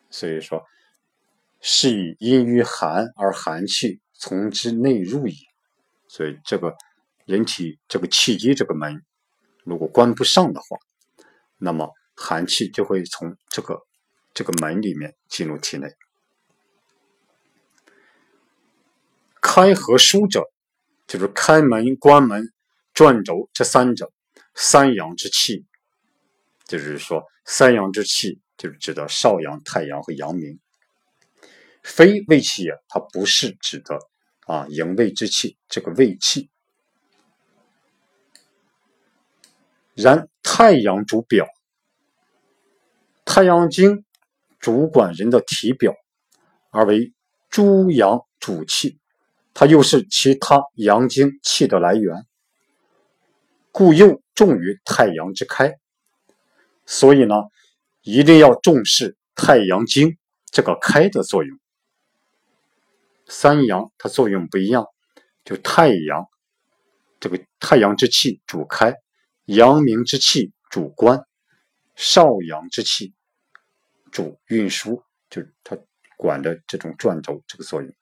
[0.09, 0.63] 所以说
[1.59, 5.35] 是以因于寒而寒气从之内入矣。
[6.07, 6.73] 所以这个
[7.25, 9.03] 人体这个气机这个门
[9.63, 10.77] 如果关不上的话，
[11.59, 13.79] 那么寒气就会从这个
[14.33, 15.87] 这个门里面进入体内。
[19.39, 20.43] 开合疏者。
[21.07, 22.51] 就是开门、关门、
[22.91, 24.11] 转轴这三者，
[24.55, 25.63] 三阳之气，
[26.65, 30.59] 就是说三阳之气就是指的少阳、太阳和阳明，
[31.83, 33.99] 非胃气也，它不是指的
[34.45, 36.49] 啊营卫之气，这个卫气。
[39.93, 41.47] 然太阳主表，
[43.23, 44.03] 太阳经
[44.59, 45.93] 主管人的体表，
[46.69, 47.13] 而为
[47.49, 48.99] 诸阳主气。
[49.53, 52.25] 它又是其他阳经气的来源，
[53.71, 55.75] 故又重于太阳之开。
[56.85, 57.35] 所以呢，
[58.01, 60.17] 一定要重视太阳经
[60.51, 61.57] 这个开的作用。
[63.25, 64.85] 三阳它作用不一样，
[65.43, 66.25] 就太阳
[67.19, 68.93] 这个太阳之气主开，
[69.45, 71.19] 阳明之气主关，
[71.95, 73.13] 少阳之气
[74.11, 75.77] 主运输，就是它
[76.17, 77.93] 管的这种转轴这个作用。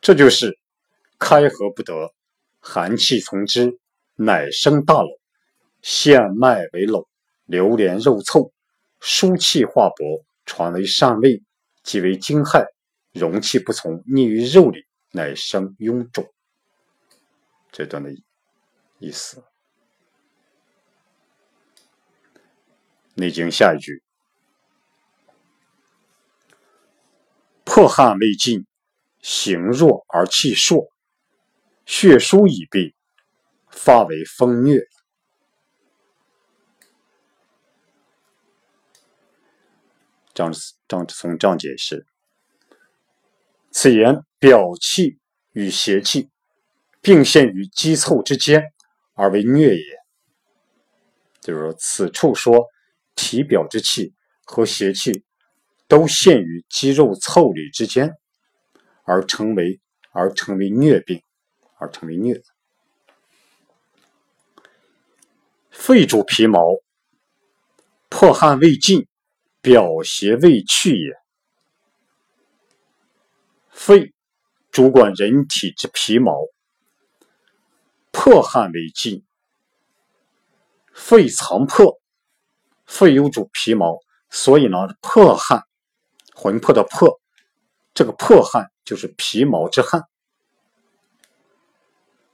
[0.00, 0.56] 这就是
[1.18, 2.14] 开合不得，
[2.60, 3.78] 寒气从之，
[4.14, 5.18] 乃生大瘻。
[5.82, 7.06] 陷脉为瘻，
[7.46, 8.52] 流连肉臭，
[9.00, 11.42] 疏气化薄，传为善味，
[11.82, 12.66] 即为惊骇，
[13.12, 16.30] 容气不从，逆于肉里，乃生臃肿。
[17.72, 18.10] 这段的
[18.98, 19.40] 意思。
[23.14, 24.02] 《内经》下一句：
[27.64, 28.66] 破汗未尽。
[29.22, 30.86] 形弱而气硕，
[31.84, 32.94] 血疏已闭，
[33.68, 34.78] 发为风虐
[40.36, 40.52] 张
[40.86, 42.06] 张之聪这样解释：
[43.72, 45.18] 此言表气
[45.52, 46.30] 与邪气
[47.00, 48.62] 并陷于肌凑之间，
[49.14, 49.96] 而为疟也。
[51.40, 52.66] 就是说，此处说
[53.14, 55.24] 体表之气和邪气
[55.88, 58.14] 都陷于肌肉凑里之间。
[59.08, 61.22] 而成为而成为疟病，
[61.78, 62.42] 而成为疟。
[65.70, 66.58] 肺主皮毛，
[68.08, 69.06] 破汗未尽，
[69.66, 71.12] 表邪未去也。
[73.68, 74.14] 肺
[74.70, 76.38] 主管人体之皮毛，
[78.12, 79.24] 破汗未尽，
[80.92, 82.00] 肺藏魄，
[82.84, 83.98] 肺有主皮毛，
[84.30, 85.64] 所以呢，破汗，
[86.32, 87.20] 魂魄的魄，
[87.92, 88.70] 这个破汗。
[88.84, 90.04] 就是皮毛之汗，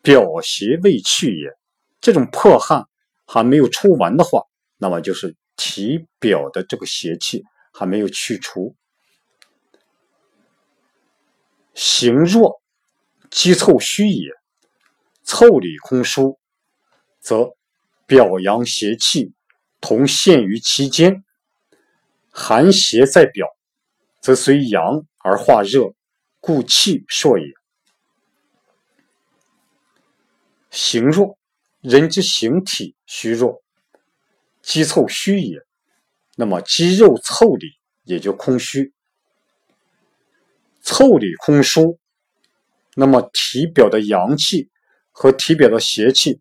[0.02, 1.50] 表邪未去也。
[1.98, 2.84] 这种破汗
[3.24, 4.42] 还没有出完的话，
[4.76, 8.74] 那么就是体表的这个邪气还没有去除。
[11.72, 12.60] 形弱，
[13.30, 14.32] 肌凑虚也。
[15.22, 16.40] 凑里空疏，
[17.20, 17.54] 则
[18.06, 19.34] 表阳邪气
[19.80, 21.22] 同陷于其间。
[22.32, 23.46] 寒邪在表，
[24.20, 25.94] 则随阳而化热。
[26.40, 27.44] 故气硕也。
[30.72, 31.38] 形弱，
[31.80, 33.61] 人之形体虚弱，
[34.62, 35.58] 肌凑虚也。
[36.36, 37.66] 那么肌肉凑里
[38.04, 38.94] 也就空虚，
[40.80, 41.98] 凑里空疏，
[42.94, 44.70] 那么体表的阳气
[45.10, 46.40] 和体表的邪气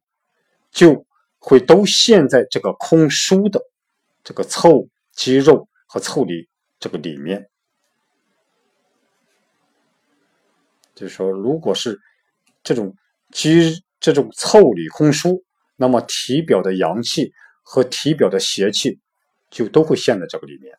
[0.71, 1.05] 就
[1.39, 3.61] 会都陷在这个空疏的
[4.23, 6.47] 这个凑肌肉和凑里
[6.79, 7.49] 这个里面。
[10.95, 11.99] 就是说，如果是
[12.63, 12.95] 这种
[13.31, 15.43] 肌这种凑里空疏，
[15.75, 17.33] 那么体表的阳气
[17.73, 18.99] 和体表的邪气
[19.49, 20.77] 就都会陷在这个里面。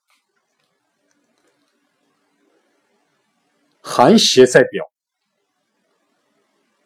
[3.81, 4.93] 寒邪在表，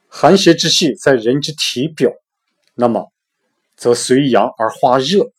[0.07, 2.13] 寒邪之气在人之体表，
[2.75, 3.13] 那么
[3.75, 5.33] 则随阳而化热，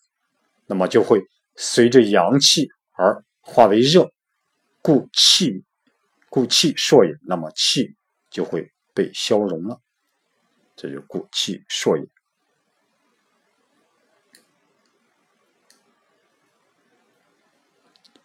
[0.66, 1.22] 那么就会
[1.56, 4.12] 随着阳气而化为热，
[4.82, 5.64] 故气
[6.28, 7.96] 故气朔也，那么气
[8.30, 9.80] 就会被消融了，
[10.76, 12.06] 这就故气朔也。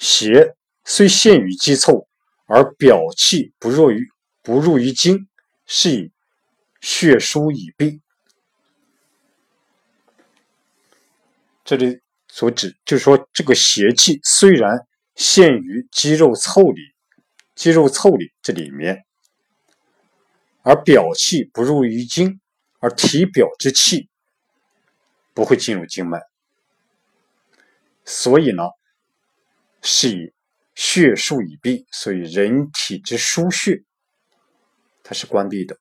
[0.03, 2.09] 邪虽陷于肌凑。
[2.45, 4.07] 而表气不弱于
[4.43, 5.27] 不入于经，
[5.65, 6.13] 是以
[6.83, 8.03] 血疏已闭。
[11.65, 16.83] 这里所指就是说，这个邪气虽然陷于肌肉凑里，
[17.55, 19.03] 肌肉凑里这里面，
[20.61, 22.39] 而表气不入于经，
[22.81, 24.11] 而体表之气
[25.33, 26.21] 不会进入经脉，
[28.05, 28.65] 所以呢，
[29.83, 30.33] 是以。
[30.75, 33.85] 血数已闭，所以人体之输血，
[35.03, 35.79] 它是关闭的，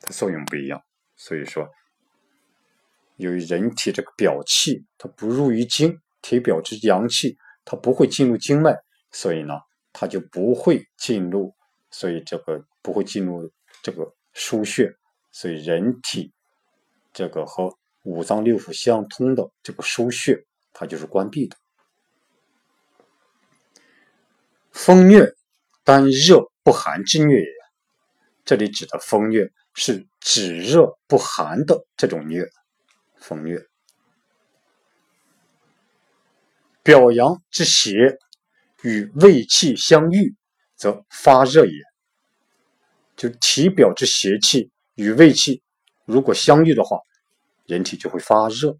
[0.00, 0.82] 它作用不一样。
[1.14, 1.70] 所以说，
[3.14, 8.76] 由于人体这个表气它不入于经，体表之阳气它不会进入经脉，
[9.12, 9.54] 所以呢，
[9.92, 11.54] 它就不会进入，
[11.92, 13.48] 所以这个不会进入
[13.84, 14.92] 这个输血，
[15.30, 16.32] 所以人体
[17.12, 20.44] 这个和五脏六腑相通的这个输血，
[20.80, 21.56] 它就是关闭的。
[24.70, 25.34] 风虐，
[25.82, 27.52] 单热不寒之虐也。
[28.44, 32.48] 这里指的风虐是指热不寒的这种虐。
[33.16, 33.66] 风虐，
[36.84, 38.16] 表阳之邪
[38.82, 40.36] 与胃气相遇，
[40.76, 41.72] 则发热也。
[43.16, 45.60] 就体表之邪气与胃气
[46.04, 47.00] 如果相遇的话，
[47.66, 48.78] 人体就会发热。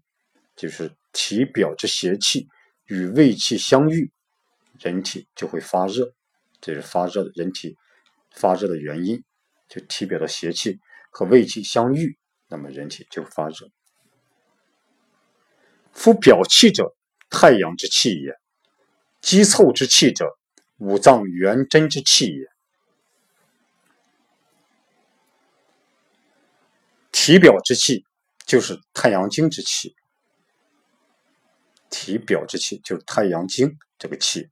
[0.55, 2.47] 就是体表之邪气
[2.85, 4.09] 与胃气相遇。
[4.79, 6.13] 人体就会发热，
[6.61, 7.75] 这是发热的人体
[8.31, 9.21] 发热的原因。
[9.67, 10.79] 就体表的邪气
[11.11, 13.69] 和胃气相遇，那么人体就发热。
[15.91, 16.95] 夫表气者，
[17.29, 18.31] 太阳之气也；
[19.19, 20.25] 肌凑之气者，
[20.77, 22.47] 五脏元真之气也。
[27.11, 28.05] 体表之气
[28.45, 29.93] 就是太阳经之气，
[31.89, 34.49] 体表之气就是太阳经这个气。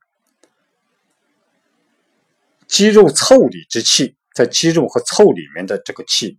[2.67, 6.37] 肌肉凑里之气，在肌肉和凑里面的这个气，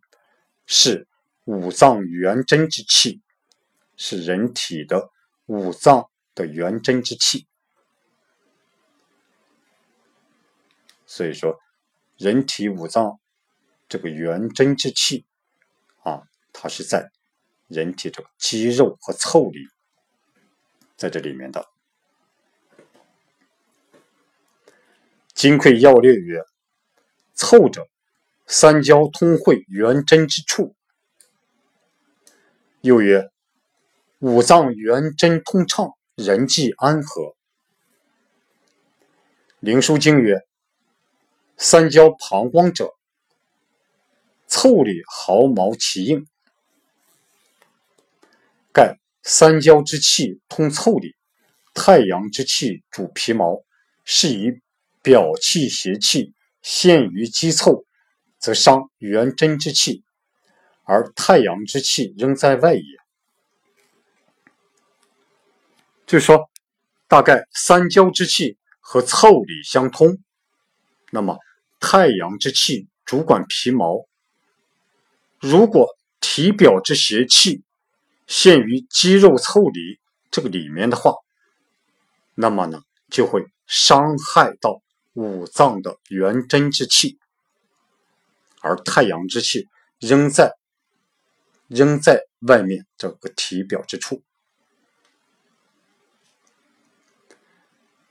[0.67, 1.09] 是
[1.45, 3.23] 五脏元真之气，
[3.97, 5.11] 是人体的
[5.47, 7.47] 五脏的元真之气。
[11.07, 11.59] 所以说，
[12.19, 13.19] 人体五脏
[13.89, 15.25] 这个元真之气
[16.03, 17.11] 啊，它是在
[17.67, 19.61] 人体这个肌肉和凑里，
[20.99, 21.61] 在这里面的。
[25.33, 26.43] 《金匮要略》曰
[27.33, 27.87] ：“凑者，
[28.49, 30.75] 三焦通会元真之处。”
[32.83, 33.31] 又曰
[34.19, 37.23] ：“五脏元真通畅，人际安和。”
[39.61, 40.41] 《灵枢经》曰
[41.57, 42.93] ：“三焦膀胱者，
[44.49, 46.27] 凑里毫毛其应。”
[49.31, 51.15] 三焦之气通凑理，
[51.75, 53.63] 太阳之气主皮毛，
[54.05, 54.61] 是以。
[55.01, 57.85] 表气邪气陷于肌凑，
[58.39, 60.03] 则伤元真之气，
[60.83, 62.83] 而太阳之气仍在外也。
[66.05, 66.51] 就是说，
[67.07, 70.19] 大概三焦之气和凑理相通，
[71.11, 71.39] 那么
[71.81, 74.07] 太阳之气主管皮毛。
[75.39, 77.63] 如果体表之邪气
[78.29, 79.99] 陷于肌肉凑里
[80.31, 81.15] 这个里面的话，
[82.37, 84.81] 那么呢，就会伤害到。
[85.15, 87.19] 五脏的元真之气，
[88.61, 89.67] 而太阳之气
[89.99, 90.55] 仍在
[91.67, 94.23] 仍在外面这个体表之处，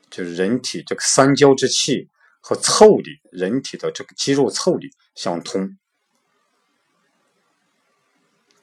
[0.09, 2.09] 就是人体这个三焦之气
[2.41, 5.77] 和凑里，人体的这个肌肉凑里相通。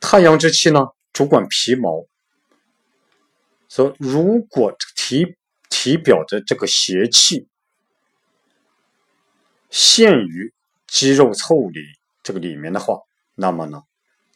[0.00, 0.80] 太阳之气呢，
[1.14, 2.04] 主管皮毛，
[3.70, 5.34] 说如果体
[5.70, 7.48] 体表的这个邪气。
[9.70, 10.54] 陷于
[10.86, 11.80] 肌肉凑里
[12.22, 12.96] 这个里面的话，
[13.34, 13.82] 那么呢，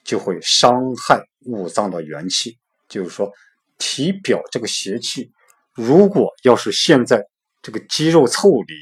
[0.03, 2.59] 就会伤害五脏的元气。
[2.89, 3.33] 就是说，
[3.79, 5.31] 体表这个邪气，
[5.75, 7.25] 如果要是陷在
[7.63, 8.75] 这个肌肉凑里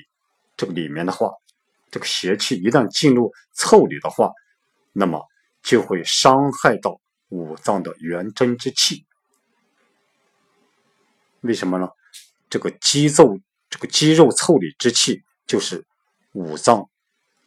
[0.56, 1.30] 这个里面的话，
[1.90, 4.32] 这个邪气一旦进入凑里的话，
[4.94, 5.22] 那么
[5.62, 9.04] 就会伤害到五脏的元真之气。
[11.40, 11.88] 为什么呢？
[12.48, 15.84] 这个肌肉这个肌肉凑里之气，就是
[16.32, 16.88] 五脏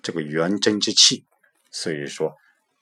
[0.01, 1.25] 这个元真之气。
[1.71, 2.35] 所以说，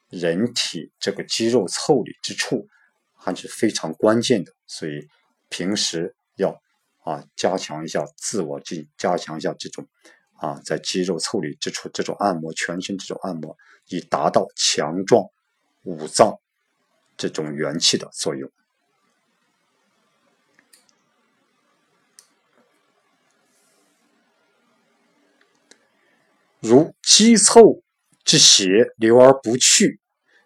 [0.09, 2.67] 人体这个肌肉凑里之处
[3.15, 4.53] 还是非常关键的。
[4.65, 5.07] 所以
[5.49, 6.59] 平时要
[7.03, 9.87] 啊加强一下自我进，加强一下这种
[10.33, 13.55] 啊在肌肉凑里之处这种按摩，全身这种按摩，
[13.87, 15.23] 以达到强壮
[15.83, 16.39] 五脏
[17.17, 18.49] 这种元气的作用。
[26.59, 27.81] 如肌凑
[28.23, 29.99] 之邪流而不去，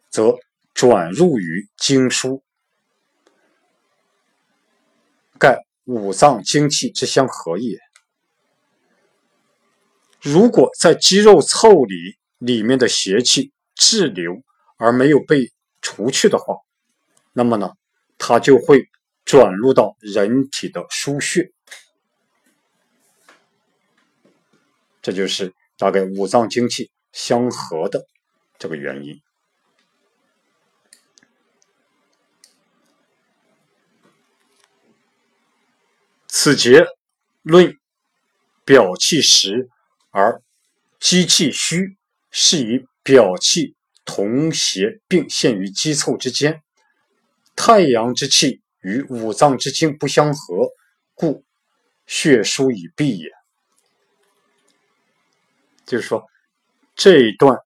[0.09, 0.35] 则
[0.73, 2.43] 转入于经书，
[5.39, 7.79] 盖五脏精气之相合也。
[10.21, 14.43] 如果在肌肉凑里里面的邪气滞留
[14.77, 15.51] 而没有被
[15.81, 16.57] 除去的话，
[17.33, 17.71] 那么呢，
[18.17, 18.89] 它就会
[19.25, 21.51] 转入到人体的输血，
[25.01, 25.53] 这就是。
[25.77, 28.05] 大概五脏精气相合的
[28.59, 29.19] 这个原因，
[36.27, 36.85] 此节
[37.41, 37.79] 论
[38.63, 39.71] 表气实
[40.11, 40.43] 而
[40.99, 41.97] 肌气虚，
[42.29, 43.75] 是以表气
[44.05, 46.61] 同邪并陷于肌凑之间，
[47.55, 50.69] 太阳之气与五脏之精不相合，
[51.13, 51.45] 故
[52.05, 53.29] 血疏已闭也。
[55.85, 56.25] 就是说，
[56.95, 57.57] 这一段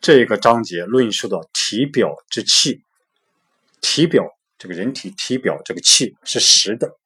[0.00, 2.82] 这个章节论述的体表之气，
[3.80, 4.24] 体表
[4.56, 6.96] 这个人体体表这个气是实的，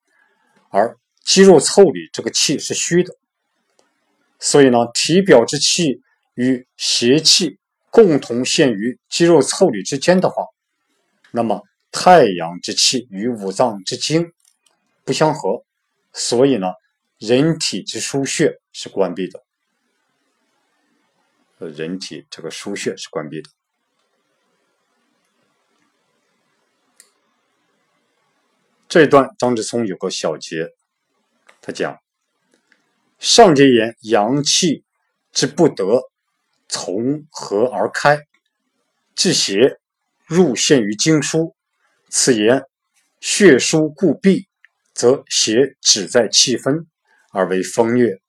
[0.70, 3.14] 而肌肉凑里这个气是虚的。
[4.38, 6.02] 所以呢，体表之气
[6.34, 7.58] 与邪气
[7.96, 10.44] 共同陷于肌肉凑理之间的话，
[11.30, 14.34] 那么太阳之气与五脏之精
[15.02, 15.64] 不相合，
[16.12, 16.66] 所以呢，
[17.16, 19.42] 人体之腧穴是关闭的。
[21.56, 23.48] 人体这个腧穴是关闭的。
[28.88, 30.74] 这一段张志聪有个小节，
[31.62, 31.98] 他讲：
[33.18, 34.84] 上节言阳气
[35.32, 36.02] 之不得
[36.68, 38.26] 从何而开，
[39.14, 39.78] 至邪
[40.26, 41.54] 入陷于经书。
[42.08, 42.64] 此言
[43.20, 44.48] 血书固闭，
[44.94, 46.86] 则邪只在气分
[47.32, 48.20] 而为风月，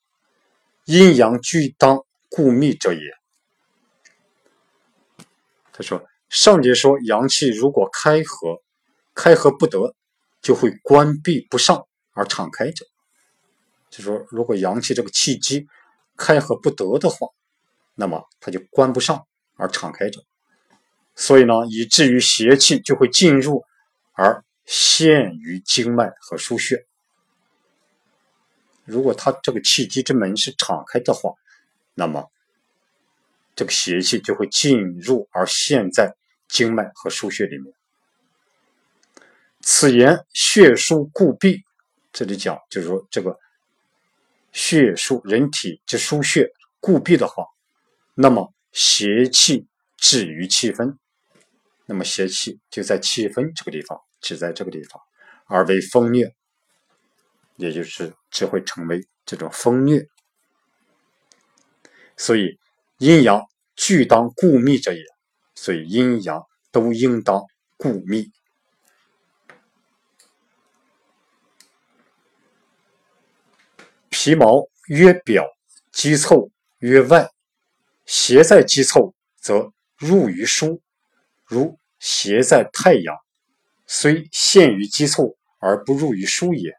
[0.85, 2.99] 阴阳俱当固密者也。
[5.71, 8.61] 他说：“上节说阳气如果开合，
[9.13, 9.95] 开合不得，
[10.41, 12.85] 就会关闭不上而敞开着。
[13.89, 15.67] 就说如果阳气这个气机
[16.15, 17.27] 开合不得的话，
[17.97, 20.23] 那么它就关不上而敞开着。
[21.15, 23.65] 所以呢，以至于邪气就会进入
[24.13, 26.85] 而陷于经脉和腧穴。
[28.85, 31.31] 如果它这个气机之门是敞开的话，
[31.93, 32.25] 那么。”
[33.57, 36.15] 这个邪气就会进入而陷在
[36.47, 37.73] 经脉和腧穴里面。
[39.61, 41.63] 此言血枢固闭，
[42.13, 43.35] 这里讲就是说这个
[44.51, 46.47] 血枢人体之腧穴
[46.79, 47.45] 固闭的话，
[48.19, 50.97] 那么邪气止于气分，
[51.85, 54.99] 那么邪气就在气分这个地方，只在这个地方，
[55.45, 56.33] 而为风虐，
[57.55, 60.05] 也就是只会成为这种风虐，
[62.17, 62.59] 所以。
[62.99, 63.43] 阴阳
[63.75, 65.03] 俱当固密者也，
[65.53, 67.43] 所以阴阳都应当
[67.77, 68.31] 固密。
[74.09, 75.45] 皮毛曰表，
[75.91, 76.49] 肌凑
[76.79, 77.29] 曰外。
[78.07, 80.79] 邪在肌凑，则入于枢；
[81.45, 83.15] 如邪在太阳，
[83.85, 86.73] 虽陷于肌凑而不入于枢也。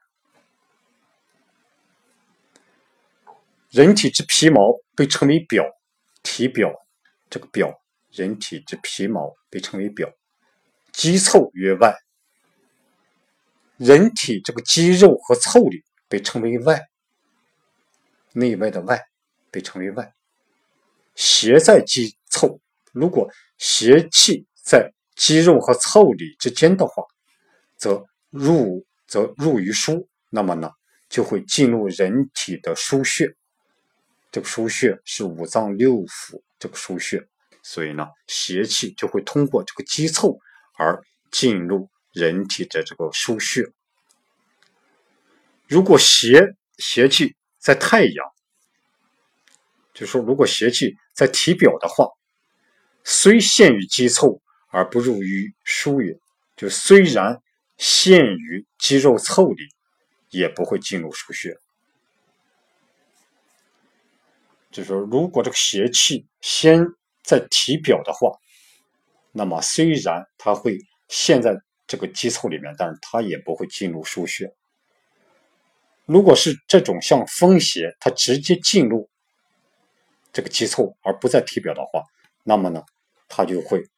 [3.69, 5.65] 人体之皮毛被称为表。
[6.23, 6.73] 体表，
[7.31, 10.11] 这个表，人体之皮毛被称为表，
[10.93, 11.95] 肌凑曰外。
[13.77, 16.89] 人体这个肌肉和凑里被称为外，
[18.33, 19.07] 内外的外
[19.51, 20.15] 被称为外。
[21.19, 22.61] 邪在肌凑，
[22.93, 27.03] 如果邪气在肌肉和凑里之间的话，
[27.77, 30.71] 则入则入于枢，那么呢，
[31.09, 33.35] 就会进入人体的腧穴。
[34.31, 37.27] 这个腧穴是五脏六腑这个输血，
[37.65, 40.39] 所以呢，邪气就会通过这个肌凑
[40.77, 41.03] 而
[41.33, 43.67] 进入人体的这个输血。
[45.67, 48.25] 如果邪邪气在太阳，
[49.99, 52.07] 就说，如果邪气在体表的话，
[53.03, 54.41] 虽陷于肌凑
[54.71, 56.17] 而不入于输也，
[56.57, 57.43] 就虽然
[57.79, 59.65] 陷于肌肉凑里，
[60.31, 61.57] 也不会进入腧穴。
[64.71, 66.87] 就说，如果这个邪气先
[67.25, 68.39] 在体表的话，
[69.33, 70.79] 那么虽然它会
[71.09, 71.57] 陷在
[71.89, 74.55] 这个肌凑里面，但是它也不会进入腧穴。
[76.05, 79.11] 如果是这种像风邪，它直接进入
[80.33, 82.05] 这个肌凑而不在体表的话，
[82.45, 82.83] 那么呢，
[83.29, 83.89] 它就会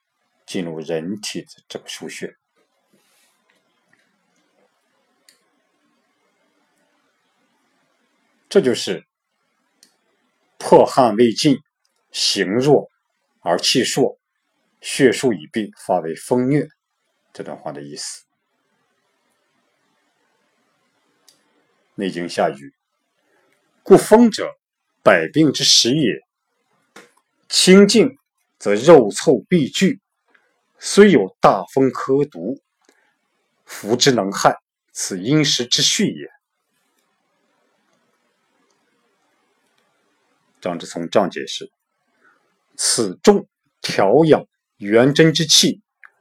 [0.47, 2.35] 进入人体的这个输血。
[8.49, 9.07] 这就是
[10.59, 11.57] 破汗未尽，
[12.11, 12.91] 形弱
[13.43, 14.19] 而气数，
[14.81, 16.69] 血数已闭，发为风疟。
[17.33, 18.25] 这段话的意思。
[21.95, 22.75] 《内经》下语
[23.85, 24.59] ：“故风者，
[25.03, 26.21] 百病之始也。
[27.49, 28.17] 清静
[28.59, 30.01] 则肉臭必聚，
[30.79, 32.61] 虽有大风苛毒，
[33.65, 34.57] 服之能害，
[34.93, 36.31] 此阴时之序也。”
[40.61, 41.73] 张之聪这样解释
[42.77, 43.49] ：“此重
[43.81, 44.47] 调养
[44.77, 45.81] 元真之气，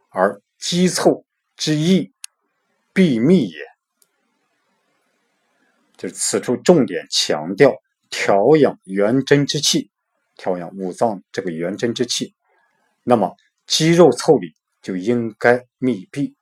[0.09, 1.25] 而肌凑
[1.57, 2.13] 之意
[2.93, 3.59] 必密也。”
[5.97, 7.75] 就是此处重点强调
[8.09, 9.89] 调养元真之气，
[10.35, 12.33] 调养五脏这个元真之气，
[13.03, 13.35] 那么
[13.65, 16.35] 肌肉凑里就应该密闭。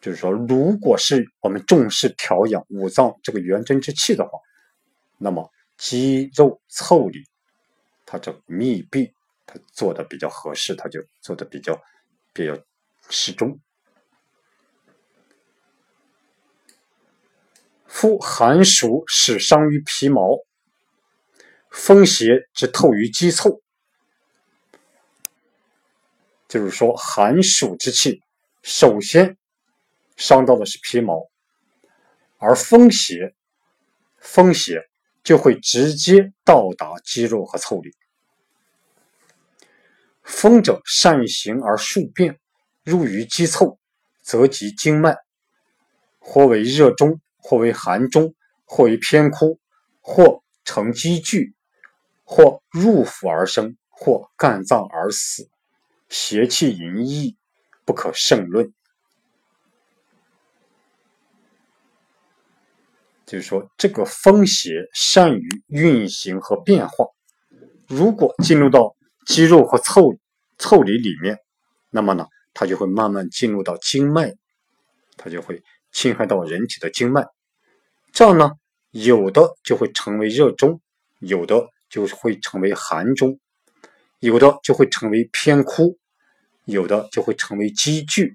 [0.00, 4.38] 就是说，如果是我们重视调养五脏这个元真之气的话，
[5.18, 7.24] 那么肌肉凑里
[8.04, 9.12] 它这个密闭，
[9.46, 11.82] 它做的比较合适，它就做的比较
[12.32, 12.56] 比较
[13.10, 13.58] 适中。
[17.98, 20.44] 夫寒暑始伤于皮毛，
[21.70, 23.62] 风邪之透于肌凑。
[26.46, 28.20] 就是说，寒暑之气
[28.62, 29.38] 首先
[30.14, 31.22] 伤到的是皮毛，
[32.36, 33.34] 而风邪，
[34.18, 34.82] 风邪
[35.24, 37.94] 就会直接到达肌肉和凑里。
[40.22, 42.38] 风者善行而数变，
[42.84, 43.78] 入于肌凑，
[44.20, 45.16] 则及经脉，
[46.18, 47.22] 或为热中。
[47.48, 48.34] 或为寒中，
[48.64, 49.60] 或为偏枯，
[50.00, 51.54] 或成积聚，
[52.24, 55.48] 或入腑而生，或干脏而死，
[56.08, 57.36] 邪气淫逸，
[57.84, 58.72] 不可胜论。
[63.24, 67.06] 就是说，这个风邪善于运行和变化，
[67.86, 70.02] 如果进入到肌肉和凑
[70.58, 71.38] 凑里里面，
[71.90, 74.34] 那么呢，它就会慢慢进入到经脉，
[75.16, 77.24] 它就会侵害到人体的经脉。
[78.16, 78.52] 这样呢，
[78.92, 80.80] 有的就会成为热中，
[81.18, 83.38] 有的就会成为寒中，
[84.20, 85.98] 有的就会成为偏枯，
[86.64, 88.34] 有的就会成为积聚，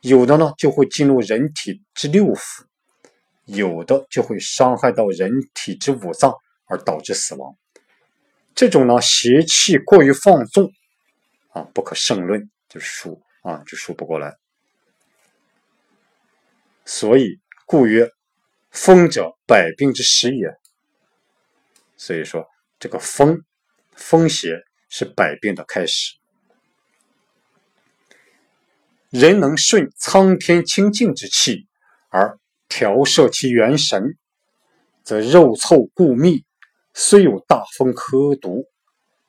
[0.00, 2.64] 有的呢就会进入人体之六腑，
[3.44, 6.34] 有的就会伤害到人体之五脏
[6.64, 7.54] 而导致死亡。
[8.54, 10.72] 这种呢邪气过于放纵
[11.52, 14.34] 啊，不可胜论，就数啊就数不过来。
[16.86, 18.13] 所以故曰。
[18.74, 20.48] 风者，百病之始也。
[21.96, 22.44] 所以说，
[22.80, 23.44] 这个风，
[23.94, 26.16] 风邪是百病的开始。
[29.10, 31.68] 人能顺苍天清净之气
[32.08, 32.36] 而
[32.68, 34.18] 调摄其元神，
[35.04, 36.44] 则肉凑固密，
[36.92, 38.64] 虽有大风苛毒，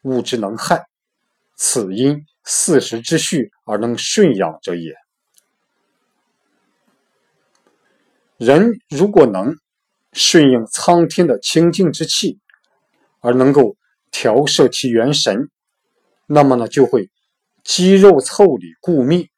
[0.02, 0.88] 物之能害，
[1.56, 4.96] 此因四时之序而能顺养者也。
[8.38, 9.56] 人如果能
[10.12, 12.40] 顺应苍天的清净之气，
[13.22, 13.78] 而能够
[14.12, 15.50] 调摄其元神，
[16.26, 17.10] 那么呢，就会
[17.64, 19.30] 肌肉凑里固密。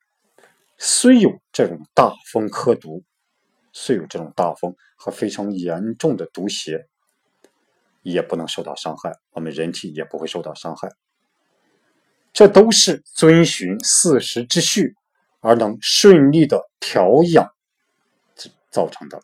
[0.77, 3.03] 虽有这种大风克毒，
[3.73, 6.87] 虽有这种大风和非常严重的毒邪，
[8.03, 10.89] 也不能受到伤害，我们人体也不会受到伤害。
[12.33, 14.93] 这都是遵循四时之序
[15.39, 17.51] 而能顺利的调养。
[18.71, 19.21] 造成的，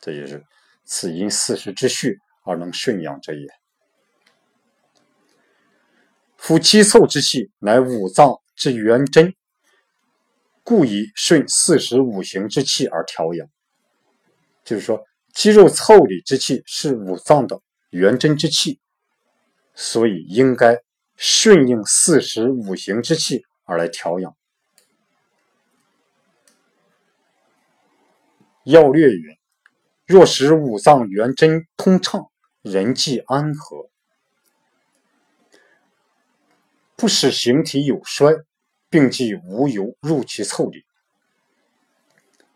[0.00, 0.44] 这就是
[0.84, 3.46] 此因四时之序而能顺养者也。
[6.36, 9.34] 夫肌凑之气，乃五脏之元真，
[10.62, 13.46] 故以顺四时五行之气而调养。
[14.64, 15.04] 就是说，
[15.34, 18.80] 肌肉腠理之气是五脏的元真之气，
[19.74, 20.78] 所以应该
[21.16, 24.34] 顺应四时五行之气而来调养。
[28.70, 29.36] 要略云：
[30.06, 32.30] 若使五脏元真通畅，
[32.62, 33.90] 人际安和；
[36.94, 38.32] 不使形体有衰，
[38.88, 40.84] 病即无由入其腠理。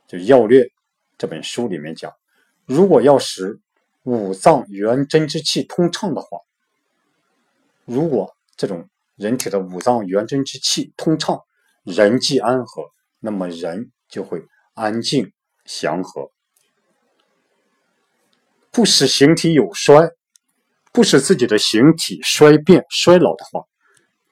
[0.07, 0.71] 就要略
[1.19, 2.13] 这本书里面讲。
[2.65, 3.61] 如果要使
[4.05, 6.39] 五脏元真之气通畅的话，
[7.85, 11.41] 如果这种人体的五脏元真之气通畅，
[11.83, 12.85] 人际安和，
[13.19, 15.33] 那么人就会安静
[15.65, 16.31] 祥和。
[18.71, 20.11] 不使形体有衰，
[20.93, 23.65] 不使自己的形体衰变衰老的话，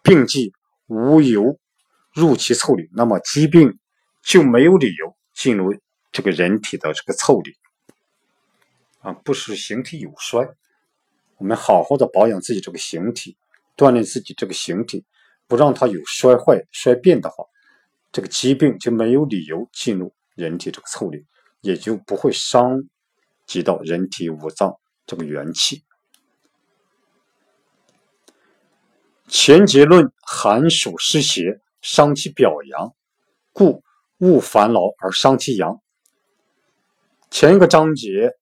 [0.03, 0.53] 病忌
[0.87, 1.59] 无由
[2.13, 3.79] 入其腠理，那么疾病
[4.23, 5.75] 就没有理由进入
[6.11, 7.57] 这个人体的这个腠理。
[9.01, 10.49] 啊，不使形体有衰，
[11.37, 13.37] 我们好好的保养自己这个形体，
[13.77, 15.05] 锻炼自己这个形体，
[15.47, 17.45] 不让它有衰坏、衰变的话，
[18.11, 21.27] 这个疾病就没有理由进入人体这个腠理，
[21.61, 22.83] 也就不会伤
[23.47, 25.85] 及到人体五脏这个元气。
[29.29, 32.95] 前节论寒暑湿邪伤其表阳，
[33.53, 33.83] 故
[34.19, 35.81] 勿烦劳而伤其阳。
[37.31, 38.37] 前一个章节。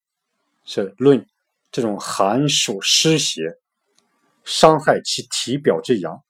[0.62, 1.26] 是论
[1.72, 3.58] 这种寒暑湿邪
[4.44, 6.22] 伤害其体表之阳，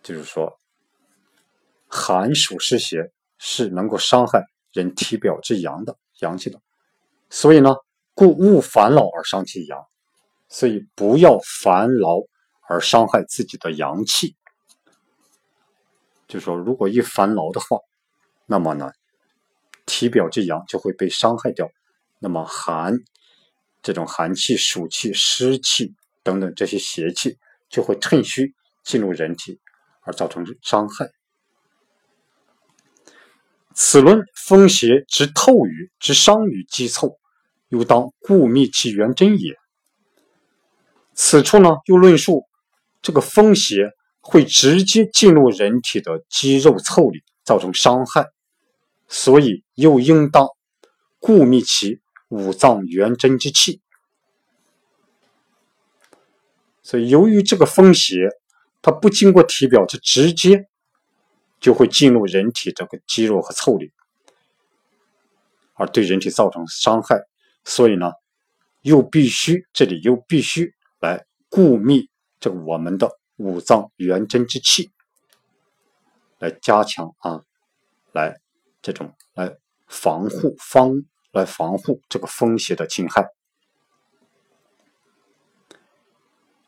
[0.00, 0.59] 就是说
[1.90, 6.60] 寒暑湿邪是能够伤害人体表之阳的阳气的，
[7.28, 7.74] 所以呢，
[8.14, 9.84] 故勿烦劳而伤其阳，
[10.48, 12.20] 所以不要烦劳
[12.68, 14.36] 而伤害自己的阳气。
[16.28, 17.78] 就说如果一烦劳的话，
[18.46, 18.92] 那么呢？
[19.84, 21.68] 体表之阳就会被伤害掉，
[22.20, 22.94] 那么寒
[23.82, 27.38] 这种寒气、暑气、湿气等等这些邪气
[27.68, 29.58] 就会趁虚进入人体，
[30.02, 31.10] 而造成伤害。
[33.74, 37.18] 此论风邪之透于之伤于肌凑，
[37.68, 39.54] 又当固密其元真也。
[41.14, 42.44] 此处呢，又论述
[43.00, 43.90] 这个风邪
[44.20, 48.26] 会直接进入人体的肌肉腠理，造成伤害。
[49.08, 50.46] 所以又应当
[51.18, 53.80] 固密其五脏元真之气。
[56.82, 58.28] 所以由于这个风邪，
[58.82, 60.66] 它不经过体表，就直接
[61.60, 63.92] 就会进入人体这个肌肉和腠理，
[65.74, 67.22] 而对人体造成伤害。
[67.64, 68.12] 所以呢，
[68.80, 72.08] 又必须这里又必须来固密
[72.40, 74.90] 这个我们的五脏元真之气，
[76.38, 77.42] 来加强啊，
[78.12, 78.40] 来。
[78.82, 79.58] 这种来
[79.88, 83.28] 防护方来防护这个风邪的侵害。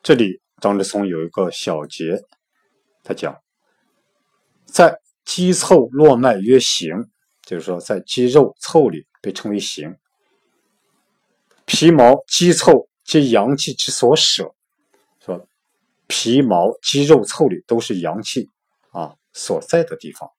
[0.03, 2.22] 这里张志松有一个小节，
[3.03, 3.40] 他讲，
[4.73, 7.11] 在肌凑络脉曰行，
[7.43, 9.99] 就是说在肌肉腠里被称为行。
[11.66, 14.55] 皮毛肌凑皆阳气之所舍，
[15.20, 15.47] 说
[16.07, 18.49] 皮毛肌肉腠里都是阳气
[18.93, 20.31] 啊所在的地方。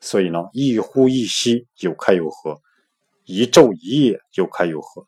[0.00, 2.60] 所以呢，一呼一吸有开有合，
[3.24, 5.06] 一昼一夜有开有合。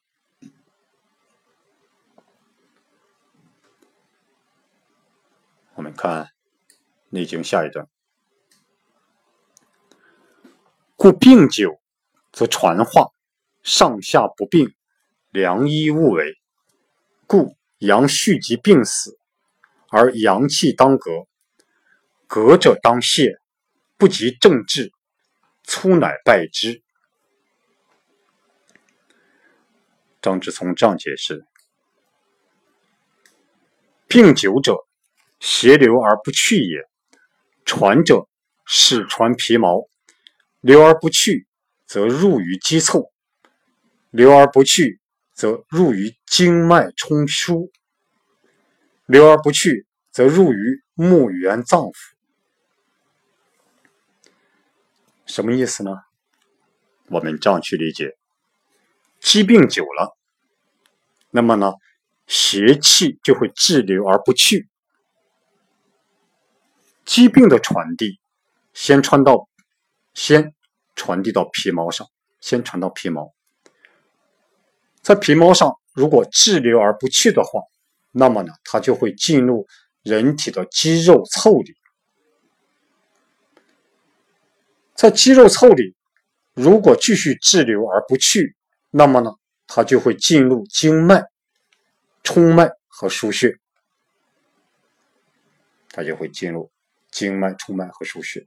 [5.74, 6.24] 我们看
[7.08, 7.86] 《内经》下一段：
[10.96, 11.78] 故病久
[12.32, 13.08] 则传化，
[13.62, 14.74] 上下不病，
[15.30, 16.34] 良医勿为。
[17.26, 19.18] 故阳蓄及病死，
[19.90, 21.26] 而阳气当革，
[22.26, 23.38] 革者当泄。
[23.98, 24.92] 不及正治，
[25.64, 26.82] 粗乃败之。
[30.20, 31.46] 张之聪这样解释：
[34.06, 34.76] 病久者，
[35.40, 36.82] 邪流而不去也；
[37.64, 38.28] 传者，
[38.66, 39.86] 是传皮毛，
[40.66, 41.46] 流而不去，
[41.86, 43.12] 则入于肌凑；
[44.10, 45.00] 流而不去，
[45.32, 47.70] 则入于经脉冲输；
[49.06, 51.94] 流而不去，则入于木元脏腑。
[55.24, 55.92] 什么意思呢？
[57.10, 58.16] 我们这样去理解：
[59.20, 60.16] 疾病久了，
[61.30, 61.74] 那么呢，
[62.26, 64.68] 邪气就会滞留而不去。
[67.04, 68.18] 疾病的传递，
[68.74, 69.48] 先传到，
[70.12, 70.55] 先
[70.96, 72.08] 传递到皮毛上，
[72.40, 73.32] 先传到皮毛。
[75.02, 77.60] 在皮毛上，如果滞留而不去的话，
[78.10, 79.68] 那么呢，它就会进入
[80.02, 81.74] 人体的肌肉腠理。
[84.94, 85.94] 在肌肉腠理
[86.54, 88.56] 如果继续滞留而不去，
[88.90, 89.30] 那么呢，
[89.66, 91.22] 它就会进入经脉、
[92.24, 93.54] 冲脉和腧穴，
[95.90, 96.70] 它就会进入
[97.10, 98.46] 经脉、冲脉和腧穴。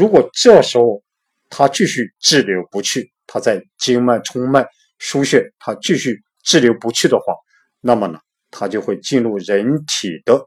[0.00, 1.02] 如果这时候
[1.50, 4.66] 它继续滞留不去，它在经脉、冲脉、
[4.98, 7.34] 腧穴，它继续滞留不去的话，
[7.82, 8.18] 那么呢，
[8.50, 10.46] 它就会进入人体的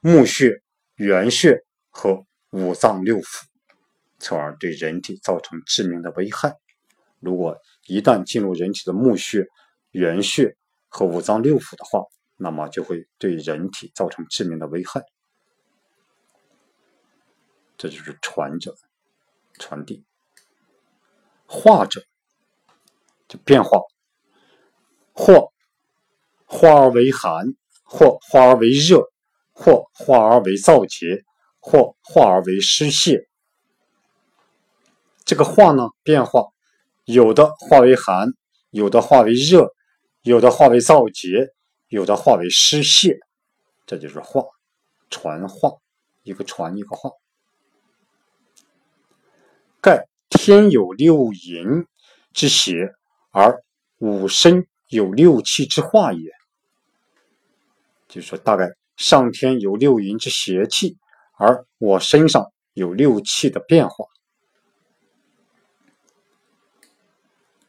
[0.00, 0.62] 募穴、
[0.94, 1.58] 原穴
[1.90, 3.42] 和五脏六腑。
[4.18, 6.54] 从而对人体造成致命的危害。
[7.20, 9.44] 如果一旦进入人体的募穴、
[9.90, 10.56] 原穴
[10.88, 12.02] 和五脏六腑的话，
[12.38, 15.02] 那么就会对人体造成致命的危害。
[17.80, 18.76] 这就是传者，
[19.58, 20.04] 传递；
[21.46, 22.04] 化者，
[23.26, 23.78] 就变化，
[25.14, 25.50] 或
[26.44, 29.10] 化而为寒，或化而为热，
[29.54, 31.24] 或化而为燥结，
[31.58, 33.30] 或化而为湿泄。
[35.24, 36.48] 这个化呢，变化
[37.06, 38.34] 有的化为寒，
[38.68, 39.74] 有的化为热，
[40.20, 41.54] 有的化为燥结，
[41.88, 43.20] 有的化为湿泄，
[43.86, 44.44] 这就是化，
[45.08, 45.78] 传化，
[46.24, 47.12] 一个传一个化。
[49.82, 50.06] 盖
[50.42, 51.84] 天有六淫
[52.32, 52.94] 之邪，
[53.30, 53.62] 而
[53.98, 56.32] 吾身有六气之化也。
[58.08, 60.96] 就是说，大概上天有六淫之邪气，
[61.36, 64.06] 而我身上有六气的变化。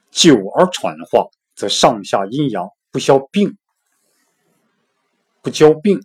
[0.09, 3.57] 久而传化，则上下阴阳不消病，
[5.41, 6.01] 不交病，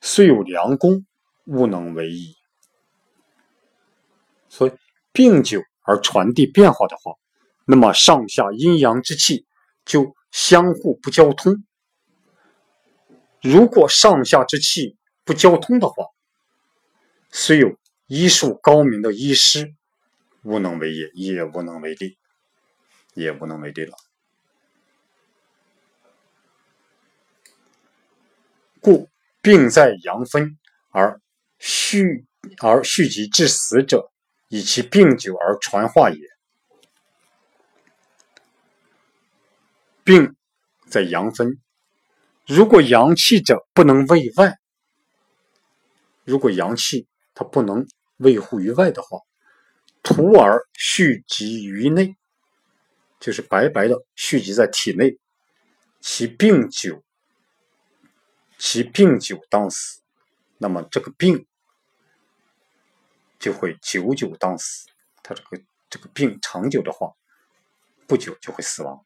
[0.00, 1.04] 虽有良功，
[1.44, 2.34] 勿能为矣。
[4.48, 4.72] 所以，
[5.12, 7.14] 病久而传递变化的话，
[7.64, 9.46] 那么上下阴阳之气
[9.84, 11.64] 就相互不交通。
[13.42, 16.06] 如果上下之气不交通的话，
[17.30, 19.74] 虽有医术高明的医师，
[20.42, 22.16] 无能为也，也无能为力。
[23.14, 23.96] 也无能为力了。
[28.80, 29.08] 故
[29.42, 30.56] 病在阳分
[30.90, 31.20] 而
[31.58, 32.24] 续
[32.62, 34.12] 而续疾致死者，
[34.50, 36.18] 以其病久而传化也。
[40.04, 40.36] 病
[40.88, 41.58] 在阳分，
[42.46, 44.58] 如果阳气者不能卫外，
[46.24, 47.86] 如果阳气它不能
[48.16, 49.20] 卫护于外的话，
[50.02, 52.16] 徒而蓄积于内。
[53.20, 55.18] 就是白白的蓄积在体内，
[56.00, 57.04] 其病久，
[58.56, 60.00] 其病久当死，
[60.56, 61.46] 那么这个病
[63.40, 64.86] 就会久久当死。
[65.24, 67.12] 他这个这个病长久的话，
[68.06, 69.04] 不久就会死亡。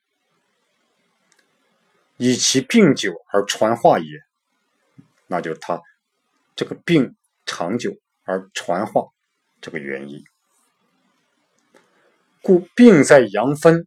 [2.18, 4.06] 以其病久而传化也，
[5.26, 5.80] 那就是他
[6.54, 7.16] 这个病
[7.46, 9.06] 长久而传化
[9.62, 10.22] 这个原因。
[12.42, 13.86] 故病在阳分。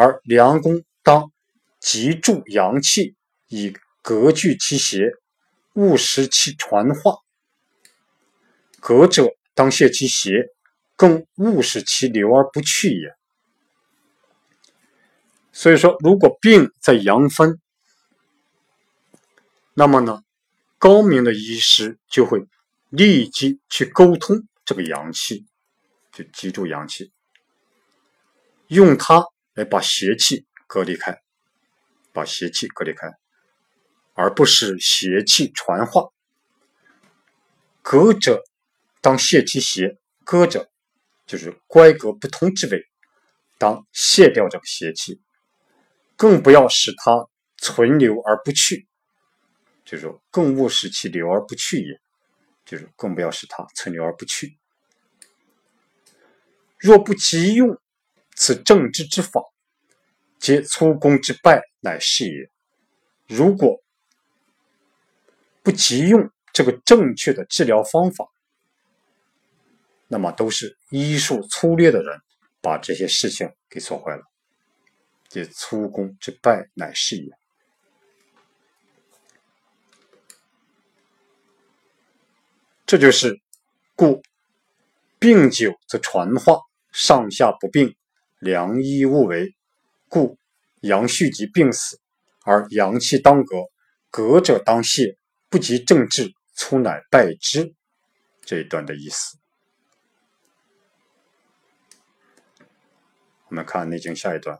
[0.00, 1.32] 而良公当
[1.80, 3.16] 急助阳气，
[3.48, 5.10] 以隔拒其邪，
[5.72, 7.24] 勿使其传化；
[8.78, 10.46] 隔者当泄其邪，
[10.94, 13.16] 更勿使其流而不去也。
[15.50, 17.60] 所以说，如果病在阳分，
[19.74, 20.22] 那么呢，
[20.78, 22.46] 高明的医师就会
[22.88, 25.44] 立即去沟通这个阳气，
[26.12, 27.10] 就记住阳气，
[28.68, 29.24] 用它。
[29.54, 31.20] 来把邪气隔离开，
[32.12, 33.08] 把邪气隔离开，
[34.14, 36.10] 而不是邪气传化。
[37.82, 38.44] 隔者
[39.00, 40.70] 当泄其邪，隔者
[41.26, 42.82] 就是乖隔不通之位，
[43.58, 45.20] 当卸掉这个邪气，
[46.16, 48.86] 更不要使它存留而不去，
[49.84, 52.00] 就是说更勿使其留而不去也，
[52.64, 54.56] 就是更不要使它存留而不去。
[56.78, 57.78] 若不急用。
[58.40, 59.42] 此正治之法，
[60.38, 62.48] 皆粗功之败，乃是也。
[63.26, 63.82] 如果
[65.64, 68.28] 不急用这个正确的治疗方法，
[70.08, 72.18] 那么都是医术粗劣的人
[72.60, 74.22] 把这些事情给做坏了。
[75.28, 77.30] 这粗工之败，乃是也。
[82.86, 83.38] 这就是
[83.94, 84.22] 故
[85.18, 86.58] 病久则传化，
[86.90, 87.94] 上下不病。
[88.38, 89.54] 良医勿为，
[90.08, 90.38] 故
[90.80, 92.00] 阳虚即病死，
[92.44, 93.56] 而阳气当隔，
[94.10, 95.18] 隔者当泄，
[95.50, 97.74] 不及正治，粗乃败之。
[98.40, 99.36] 这一段的意思。
[103.48, 104.58] 我们看《内经》下一段。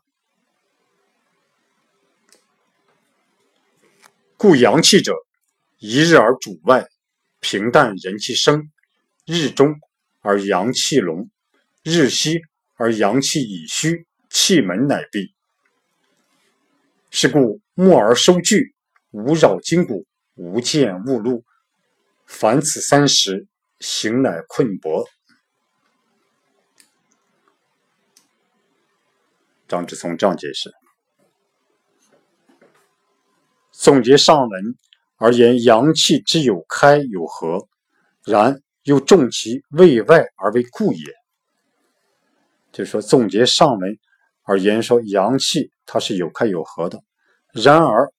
[4.36, 5.14] 故阳气者，
[5.78, 6.86] 一日而主外，
[7.40, 8.60] 平淡人气生；
[9.26, 9.74] 日中
[10.20, 11.30] 而阳气隆，
[11.82, 12.40] 日息。
[12.80, 15.34] 而阳气已虚，气门乃闭。
[17.10, 18.72] 是故默而收聚，
[19.10, 21.44] 无扰筋骨，无见物露。
[22.24, 23.48] 凡此三时，
[23.80, 25.04] 形乃困薄。
[29.68, 30.72] 张之聪这样解释。
[33.70, 34.76] 总结上文
[35.18, 37.68] 而言，阳气之有开有合，
[38.24, 41.14] 然又重其卫外而为固也。
[42.72, 43.98] 就是说，总结上文
[44.42, 47.02] 而言，说阳气它是有开有合的，
[47.52, 48.12] 然而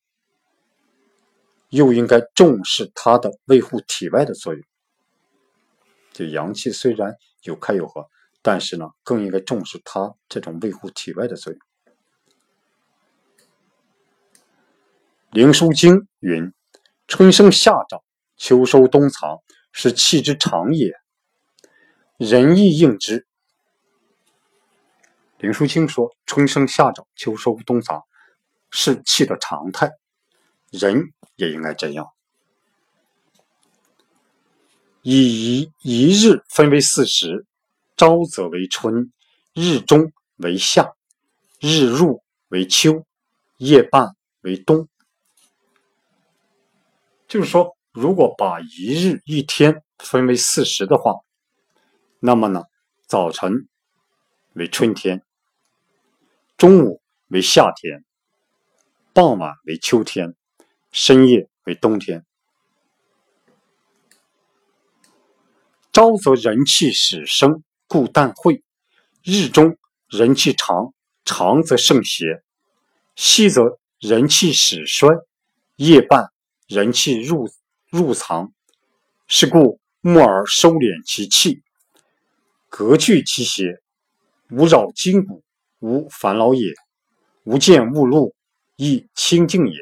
[1.70, 4.64] 又应该重视它的维护体外的作用。
[6.14, 8.08] 就阳气虽然有开有合，
[8.52, 11.62] 但是呢，更应该重视它这种维护体外的作用。
[15.30, 16.52] 《灵枢经》云
[17.08, 18.02] ：“春生夏长，
[18.38, 19.38] 秋收冬藏，
[19.72, 20.92] 是气之常也。
[22.18, 23.28] 人亦应之。”
[25.38, 28.02] 《灵枢经》说：“春生夏长，秋收冬藏，
[28.72, 29.92] 是气的常态，
[30.72, 32.08] 人也应该这样。”
[35.04, 37.46] 以一一日分为四时：
[38.00, 39.12] 朝则为春，
[39.54, 40.96] 日中为夏，
[41.60, 43.06] 日入为秋，
[43.58, 44.88] 夜半为冬。
[47.28, 51.16] 就是说，如果把一日一天分为四时的话，
[52.22, 52.64] 那么呢，
[53.06, 53.68] 早晨
[54.54, 55.22] 为春天，
[56.56, 58.06] 中午为夏天，
[59.12, 60.38] 傍晚为秋天，
[60.94, 62.26] 深夜为冬天。
[65.92, 68.62] 朝则人气始生，故淡晦；
[69.24, 69.76] 日中
[70.08, 70.94] 人气长，
[71.26, 72.44] 长则盛邪；
[73.16, 75.10] 夕则人气始衰，
[75.76, 76.32] 夜半。
[76.68, 77.50] 人气入
[77.90, 78.54] 入藏，
[79.26, 81.64] 是故木而收敛其气，
[82.70, 83.82] 隔拒其邪，
[84.52, 85.42] 无扰筋骨，
[85.80, 86.76] 无烦恼也；
[87.44, 88.36] 无见物露，
[88.76, 89.80] 亦清净也。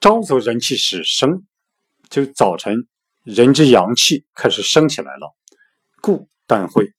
[0.00, 1.46] 朝则人气始生，
[2.10, 2.86] 就早晨
[3.22, 5.34] 人之阳气开始升起来了，
[6.02, 6.92] 故淡会。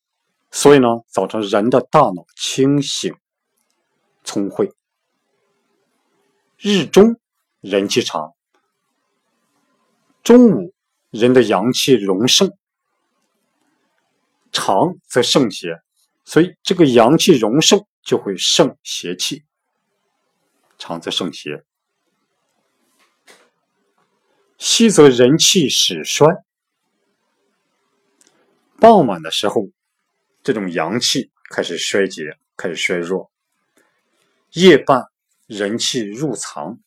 [0.49, 3.13] 所以呢，早晨人的大脑清醒。
[4.23, 4.71] 聪慧，
[6.59, 7.19] 日中
[7.59, 8.35] 人气长，
[10.21, 10.75] 中午
[11.09, 12.55] 人的阳气荣盛，
[14.51, 15.81] 长则盛邪，
[16.23, 19.43] 所以这个阳气荣盛就会盛邪气，
[20.77, 21.65] 长则盛邪。
[24.63, 26.27] 夕则人气始衰，
[28.79, 29.71] 傍晚的时候，
[30.43, 33.31] 这种阳气开始衰竭，开始衰弱。
[34.51, 35.05] 夜半
[35.47, 36.77] 人气入藏，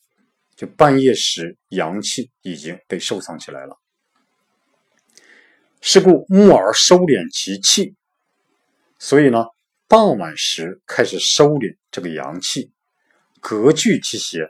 [0.54, 3.76] 就半夜时阳气已经被收藏起来了。
[5.80, 7.96] 是故木而收敛其气，
[9.00, 9.46] 所以呢，
[9.88, 12.70] 傍晚时开始收敛这个阳气，
[13.40, 14.48] 隔拒其邪，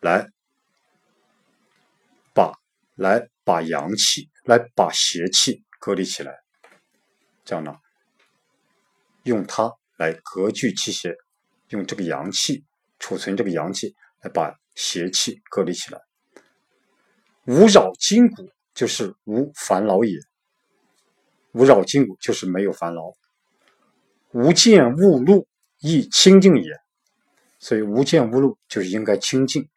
[0.00, 0.28] 来
[3.00, 6.38] 来把阳气来把邪气隔离起来，
[7.46, 7.74] 这样呢，
[9.22, 11.14] 用它来隔拒气邪。
[11.70, 12.64] 用这个阳气
[12.98, 16.00] 储存这个阳气，来把邪气隔离起来。
[17.46, 20.18] 无扰筋骨，就是无烦恼也。
[21.52, 23.00] 无扰筋骨，就是没有烦恼。
[24.32, 25.46] 无见物露，
[25.78, 26.70] 亦清净也。
[27.60, 29.70] 所以无见物露，就是应该清净。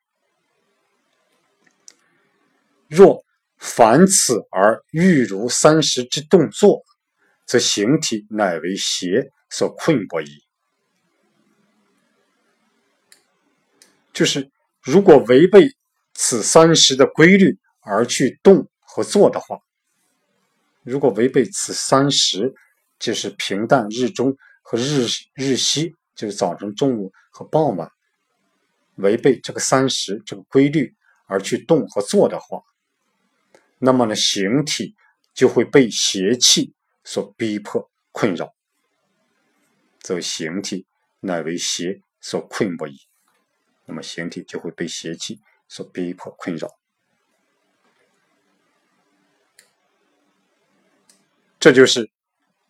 [2.96, 3.24] 若
[3.58, 6.84] 凡此而欲如三十之动作，
[7.48, 10.28] 则形体乃为邪所困迫矣。
[14.14, 14.52] 就是
[14.84, 15.68] 如果违背
[16.14, 19.58] 此三时的规律而去动和做的话，
[20.84, 22.54] 如果违背此三时，
[23.00, 27.90] 就是平淡日中和日日夕，就是早晨、中午和傍晚，
[28.98, 30.94] 违背这个三时这个规律
[31.26, 32.62] 而去动和做的话，
[33.86, 34.96] 那么呢，形体
[35.34, 36.74] 就会被邪气
[37.04, 38.56] 所逼迫困扰，
[40.00, 40.88] 则形体
[41.20, 42.98] 乃为邪所困不已。
[43.86, 46.70] 那么形体就会被邪气所逼迫困扰，
[51.60, 52.10] 这就是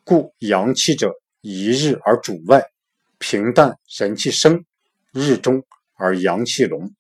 [0.04, 2.72] 故阳气者一日而主外，
[3.20, 4.66] 平淡人气生，
[5.12, 6.92] 日中而阳气隆，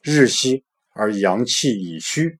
[0.00, 0.64] 日西
[0.94, 2.38] 而阳气已虚，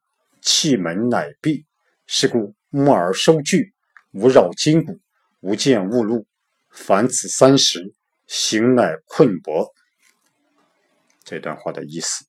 [0.51, 1.67] 气门乃闭。
[2.07, 3.75] 是故木而收聚，
[4.13, 4.99] 无扰筋骨，
[5.41, 6.27] 无见物露。
[6.71, 7.93] 凡此三时，
[8.27, 9.75] 形乃困薄。
[11.23, 12.25] 这段话的意思。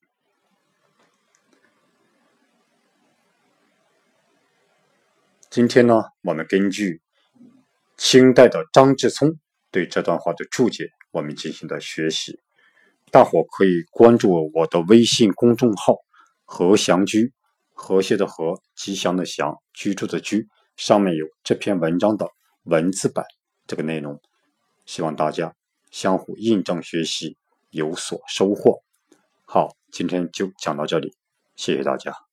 [5.48, 7.00] 今天呢，我们根据
[7.96, 9.38] 清代的张志聪
[9.70, 12.38] 对这段话的注解，我们进行的学习。
[13.10, 15.96] 大伙可以关注我的微信公众号
[16.44, 17.32] “何祥居”，
[17.80, 22.28] 和谐的和，吉祥的祥，居住的居，上面有这篇文章的
[22.64, 23.24] 文字版
[23.66, 24.20] 这个内容。
[24.84, 25.54] 希望大家
[25.90, 27.38] 相互印证学习，
[27.70, 28.82] 有所收获。
[29.46, 31.16] 好，今天就讲到这里，
[31.56, 32.29] 谢谢大家。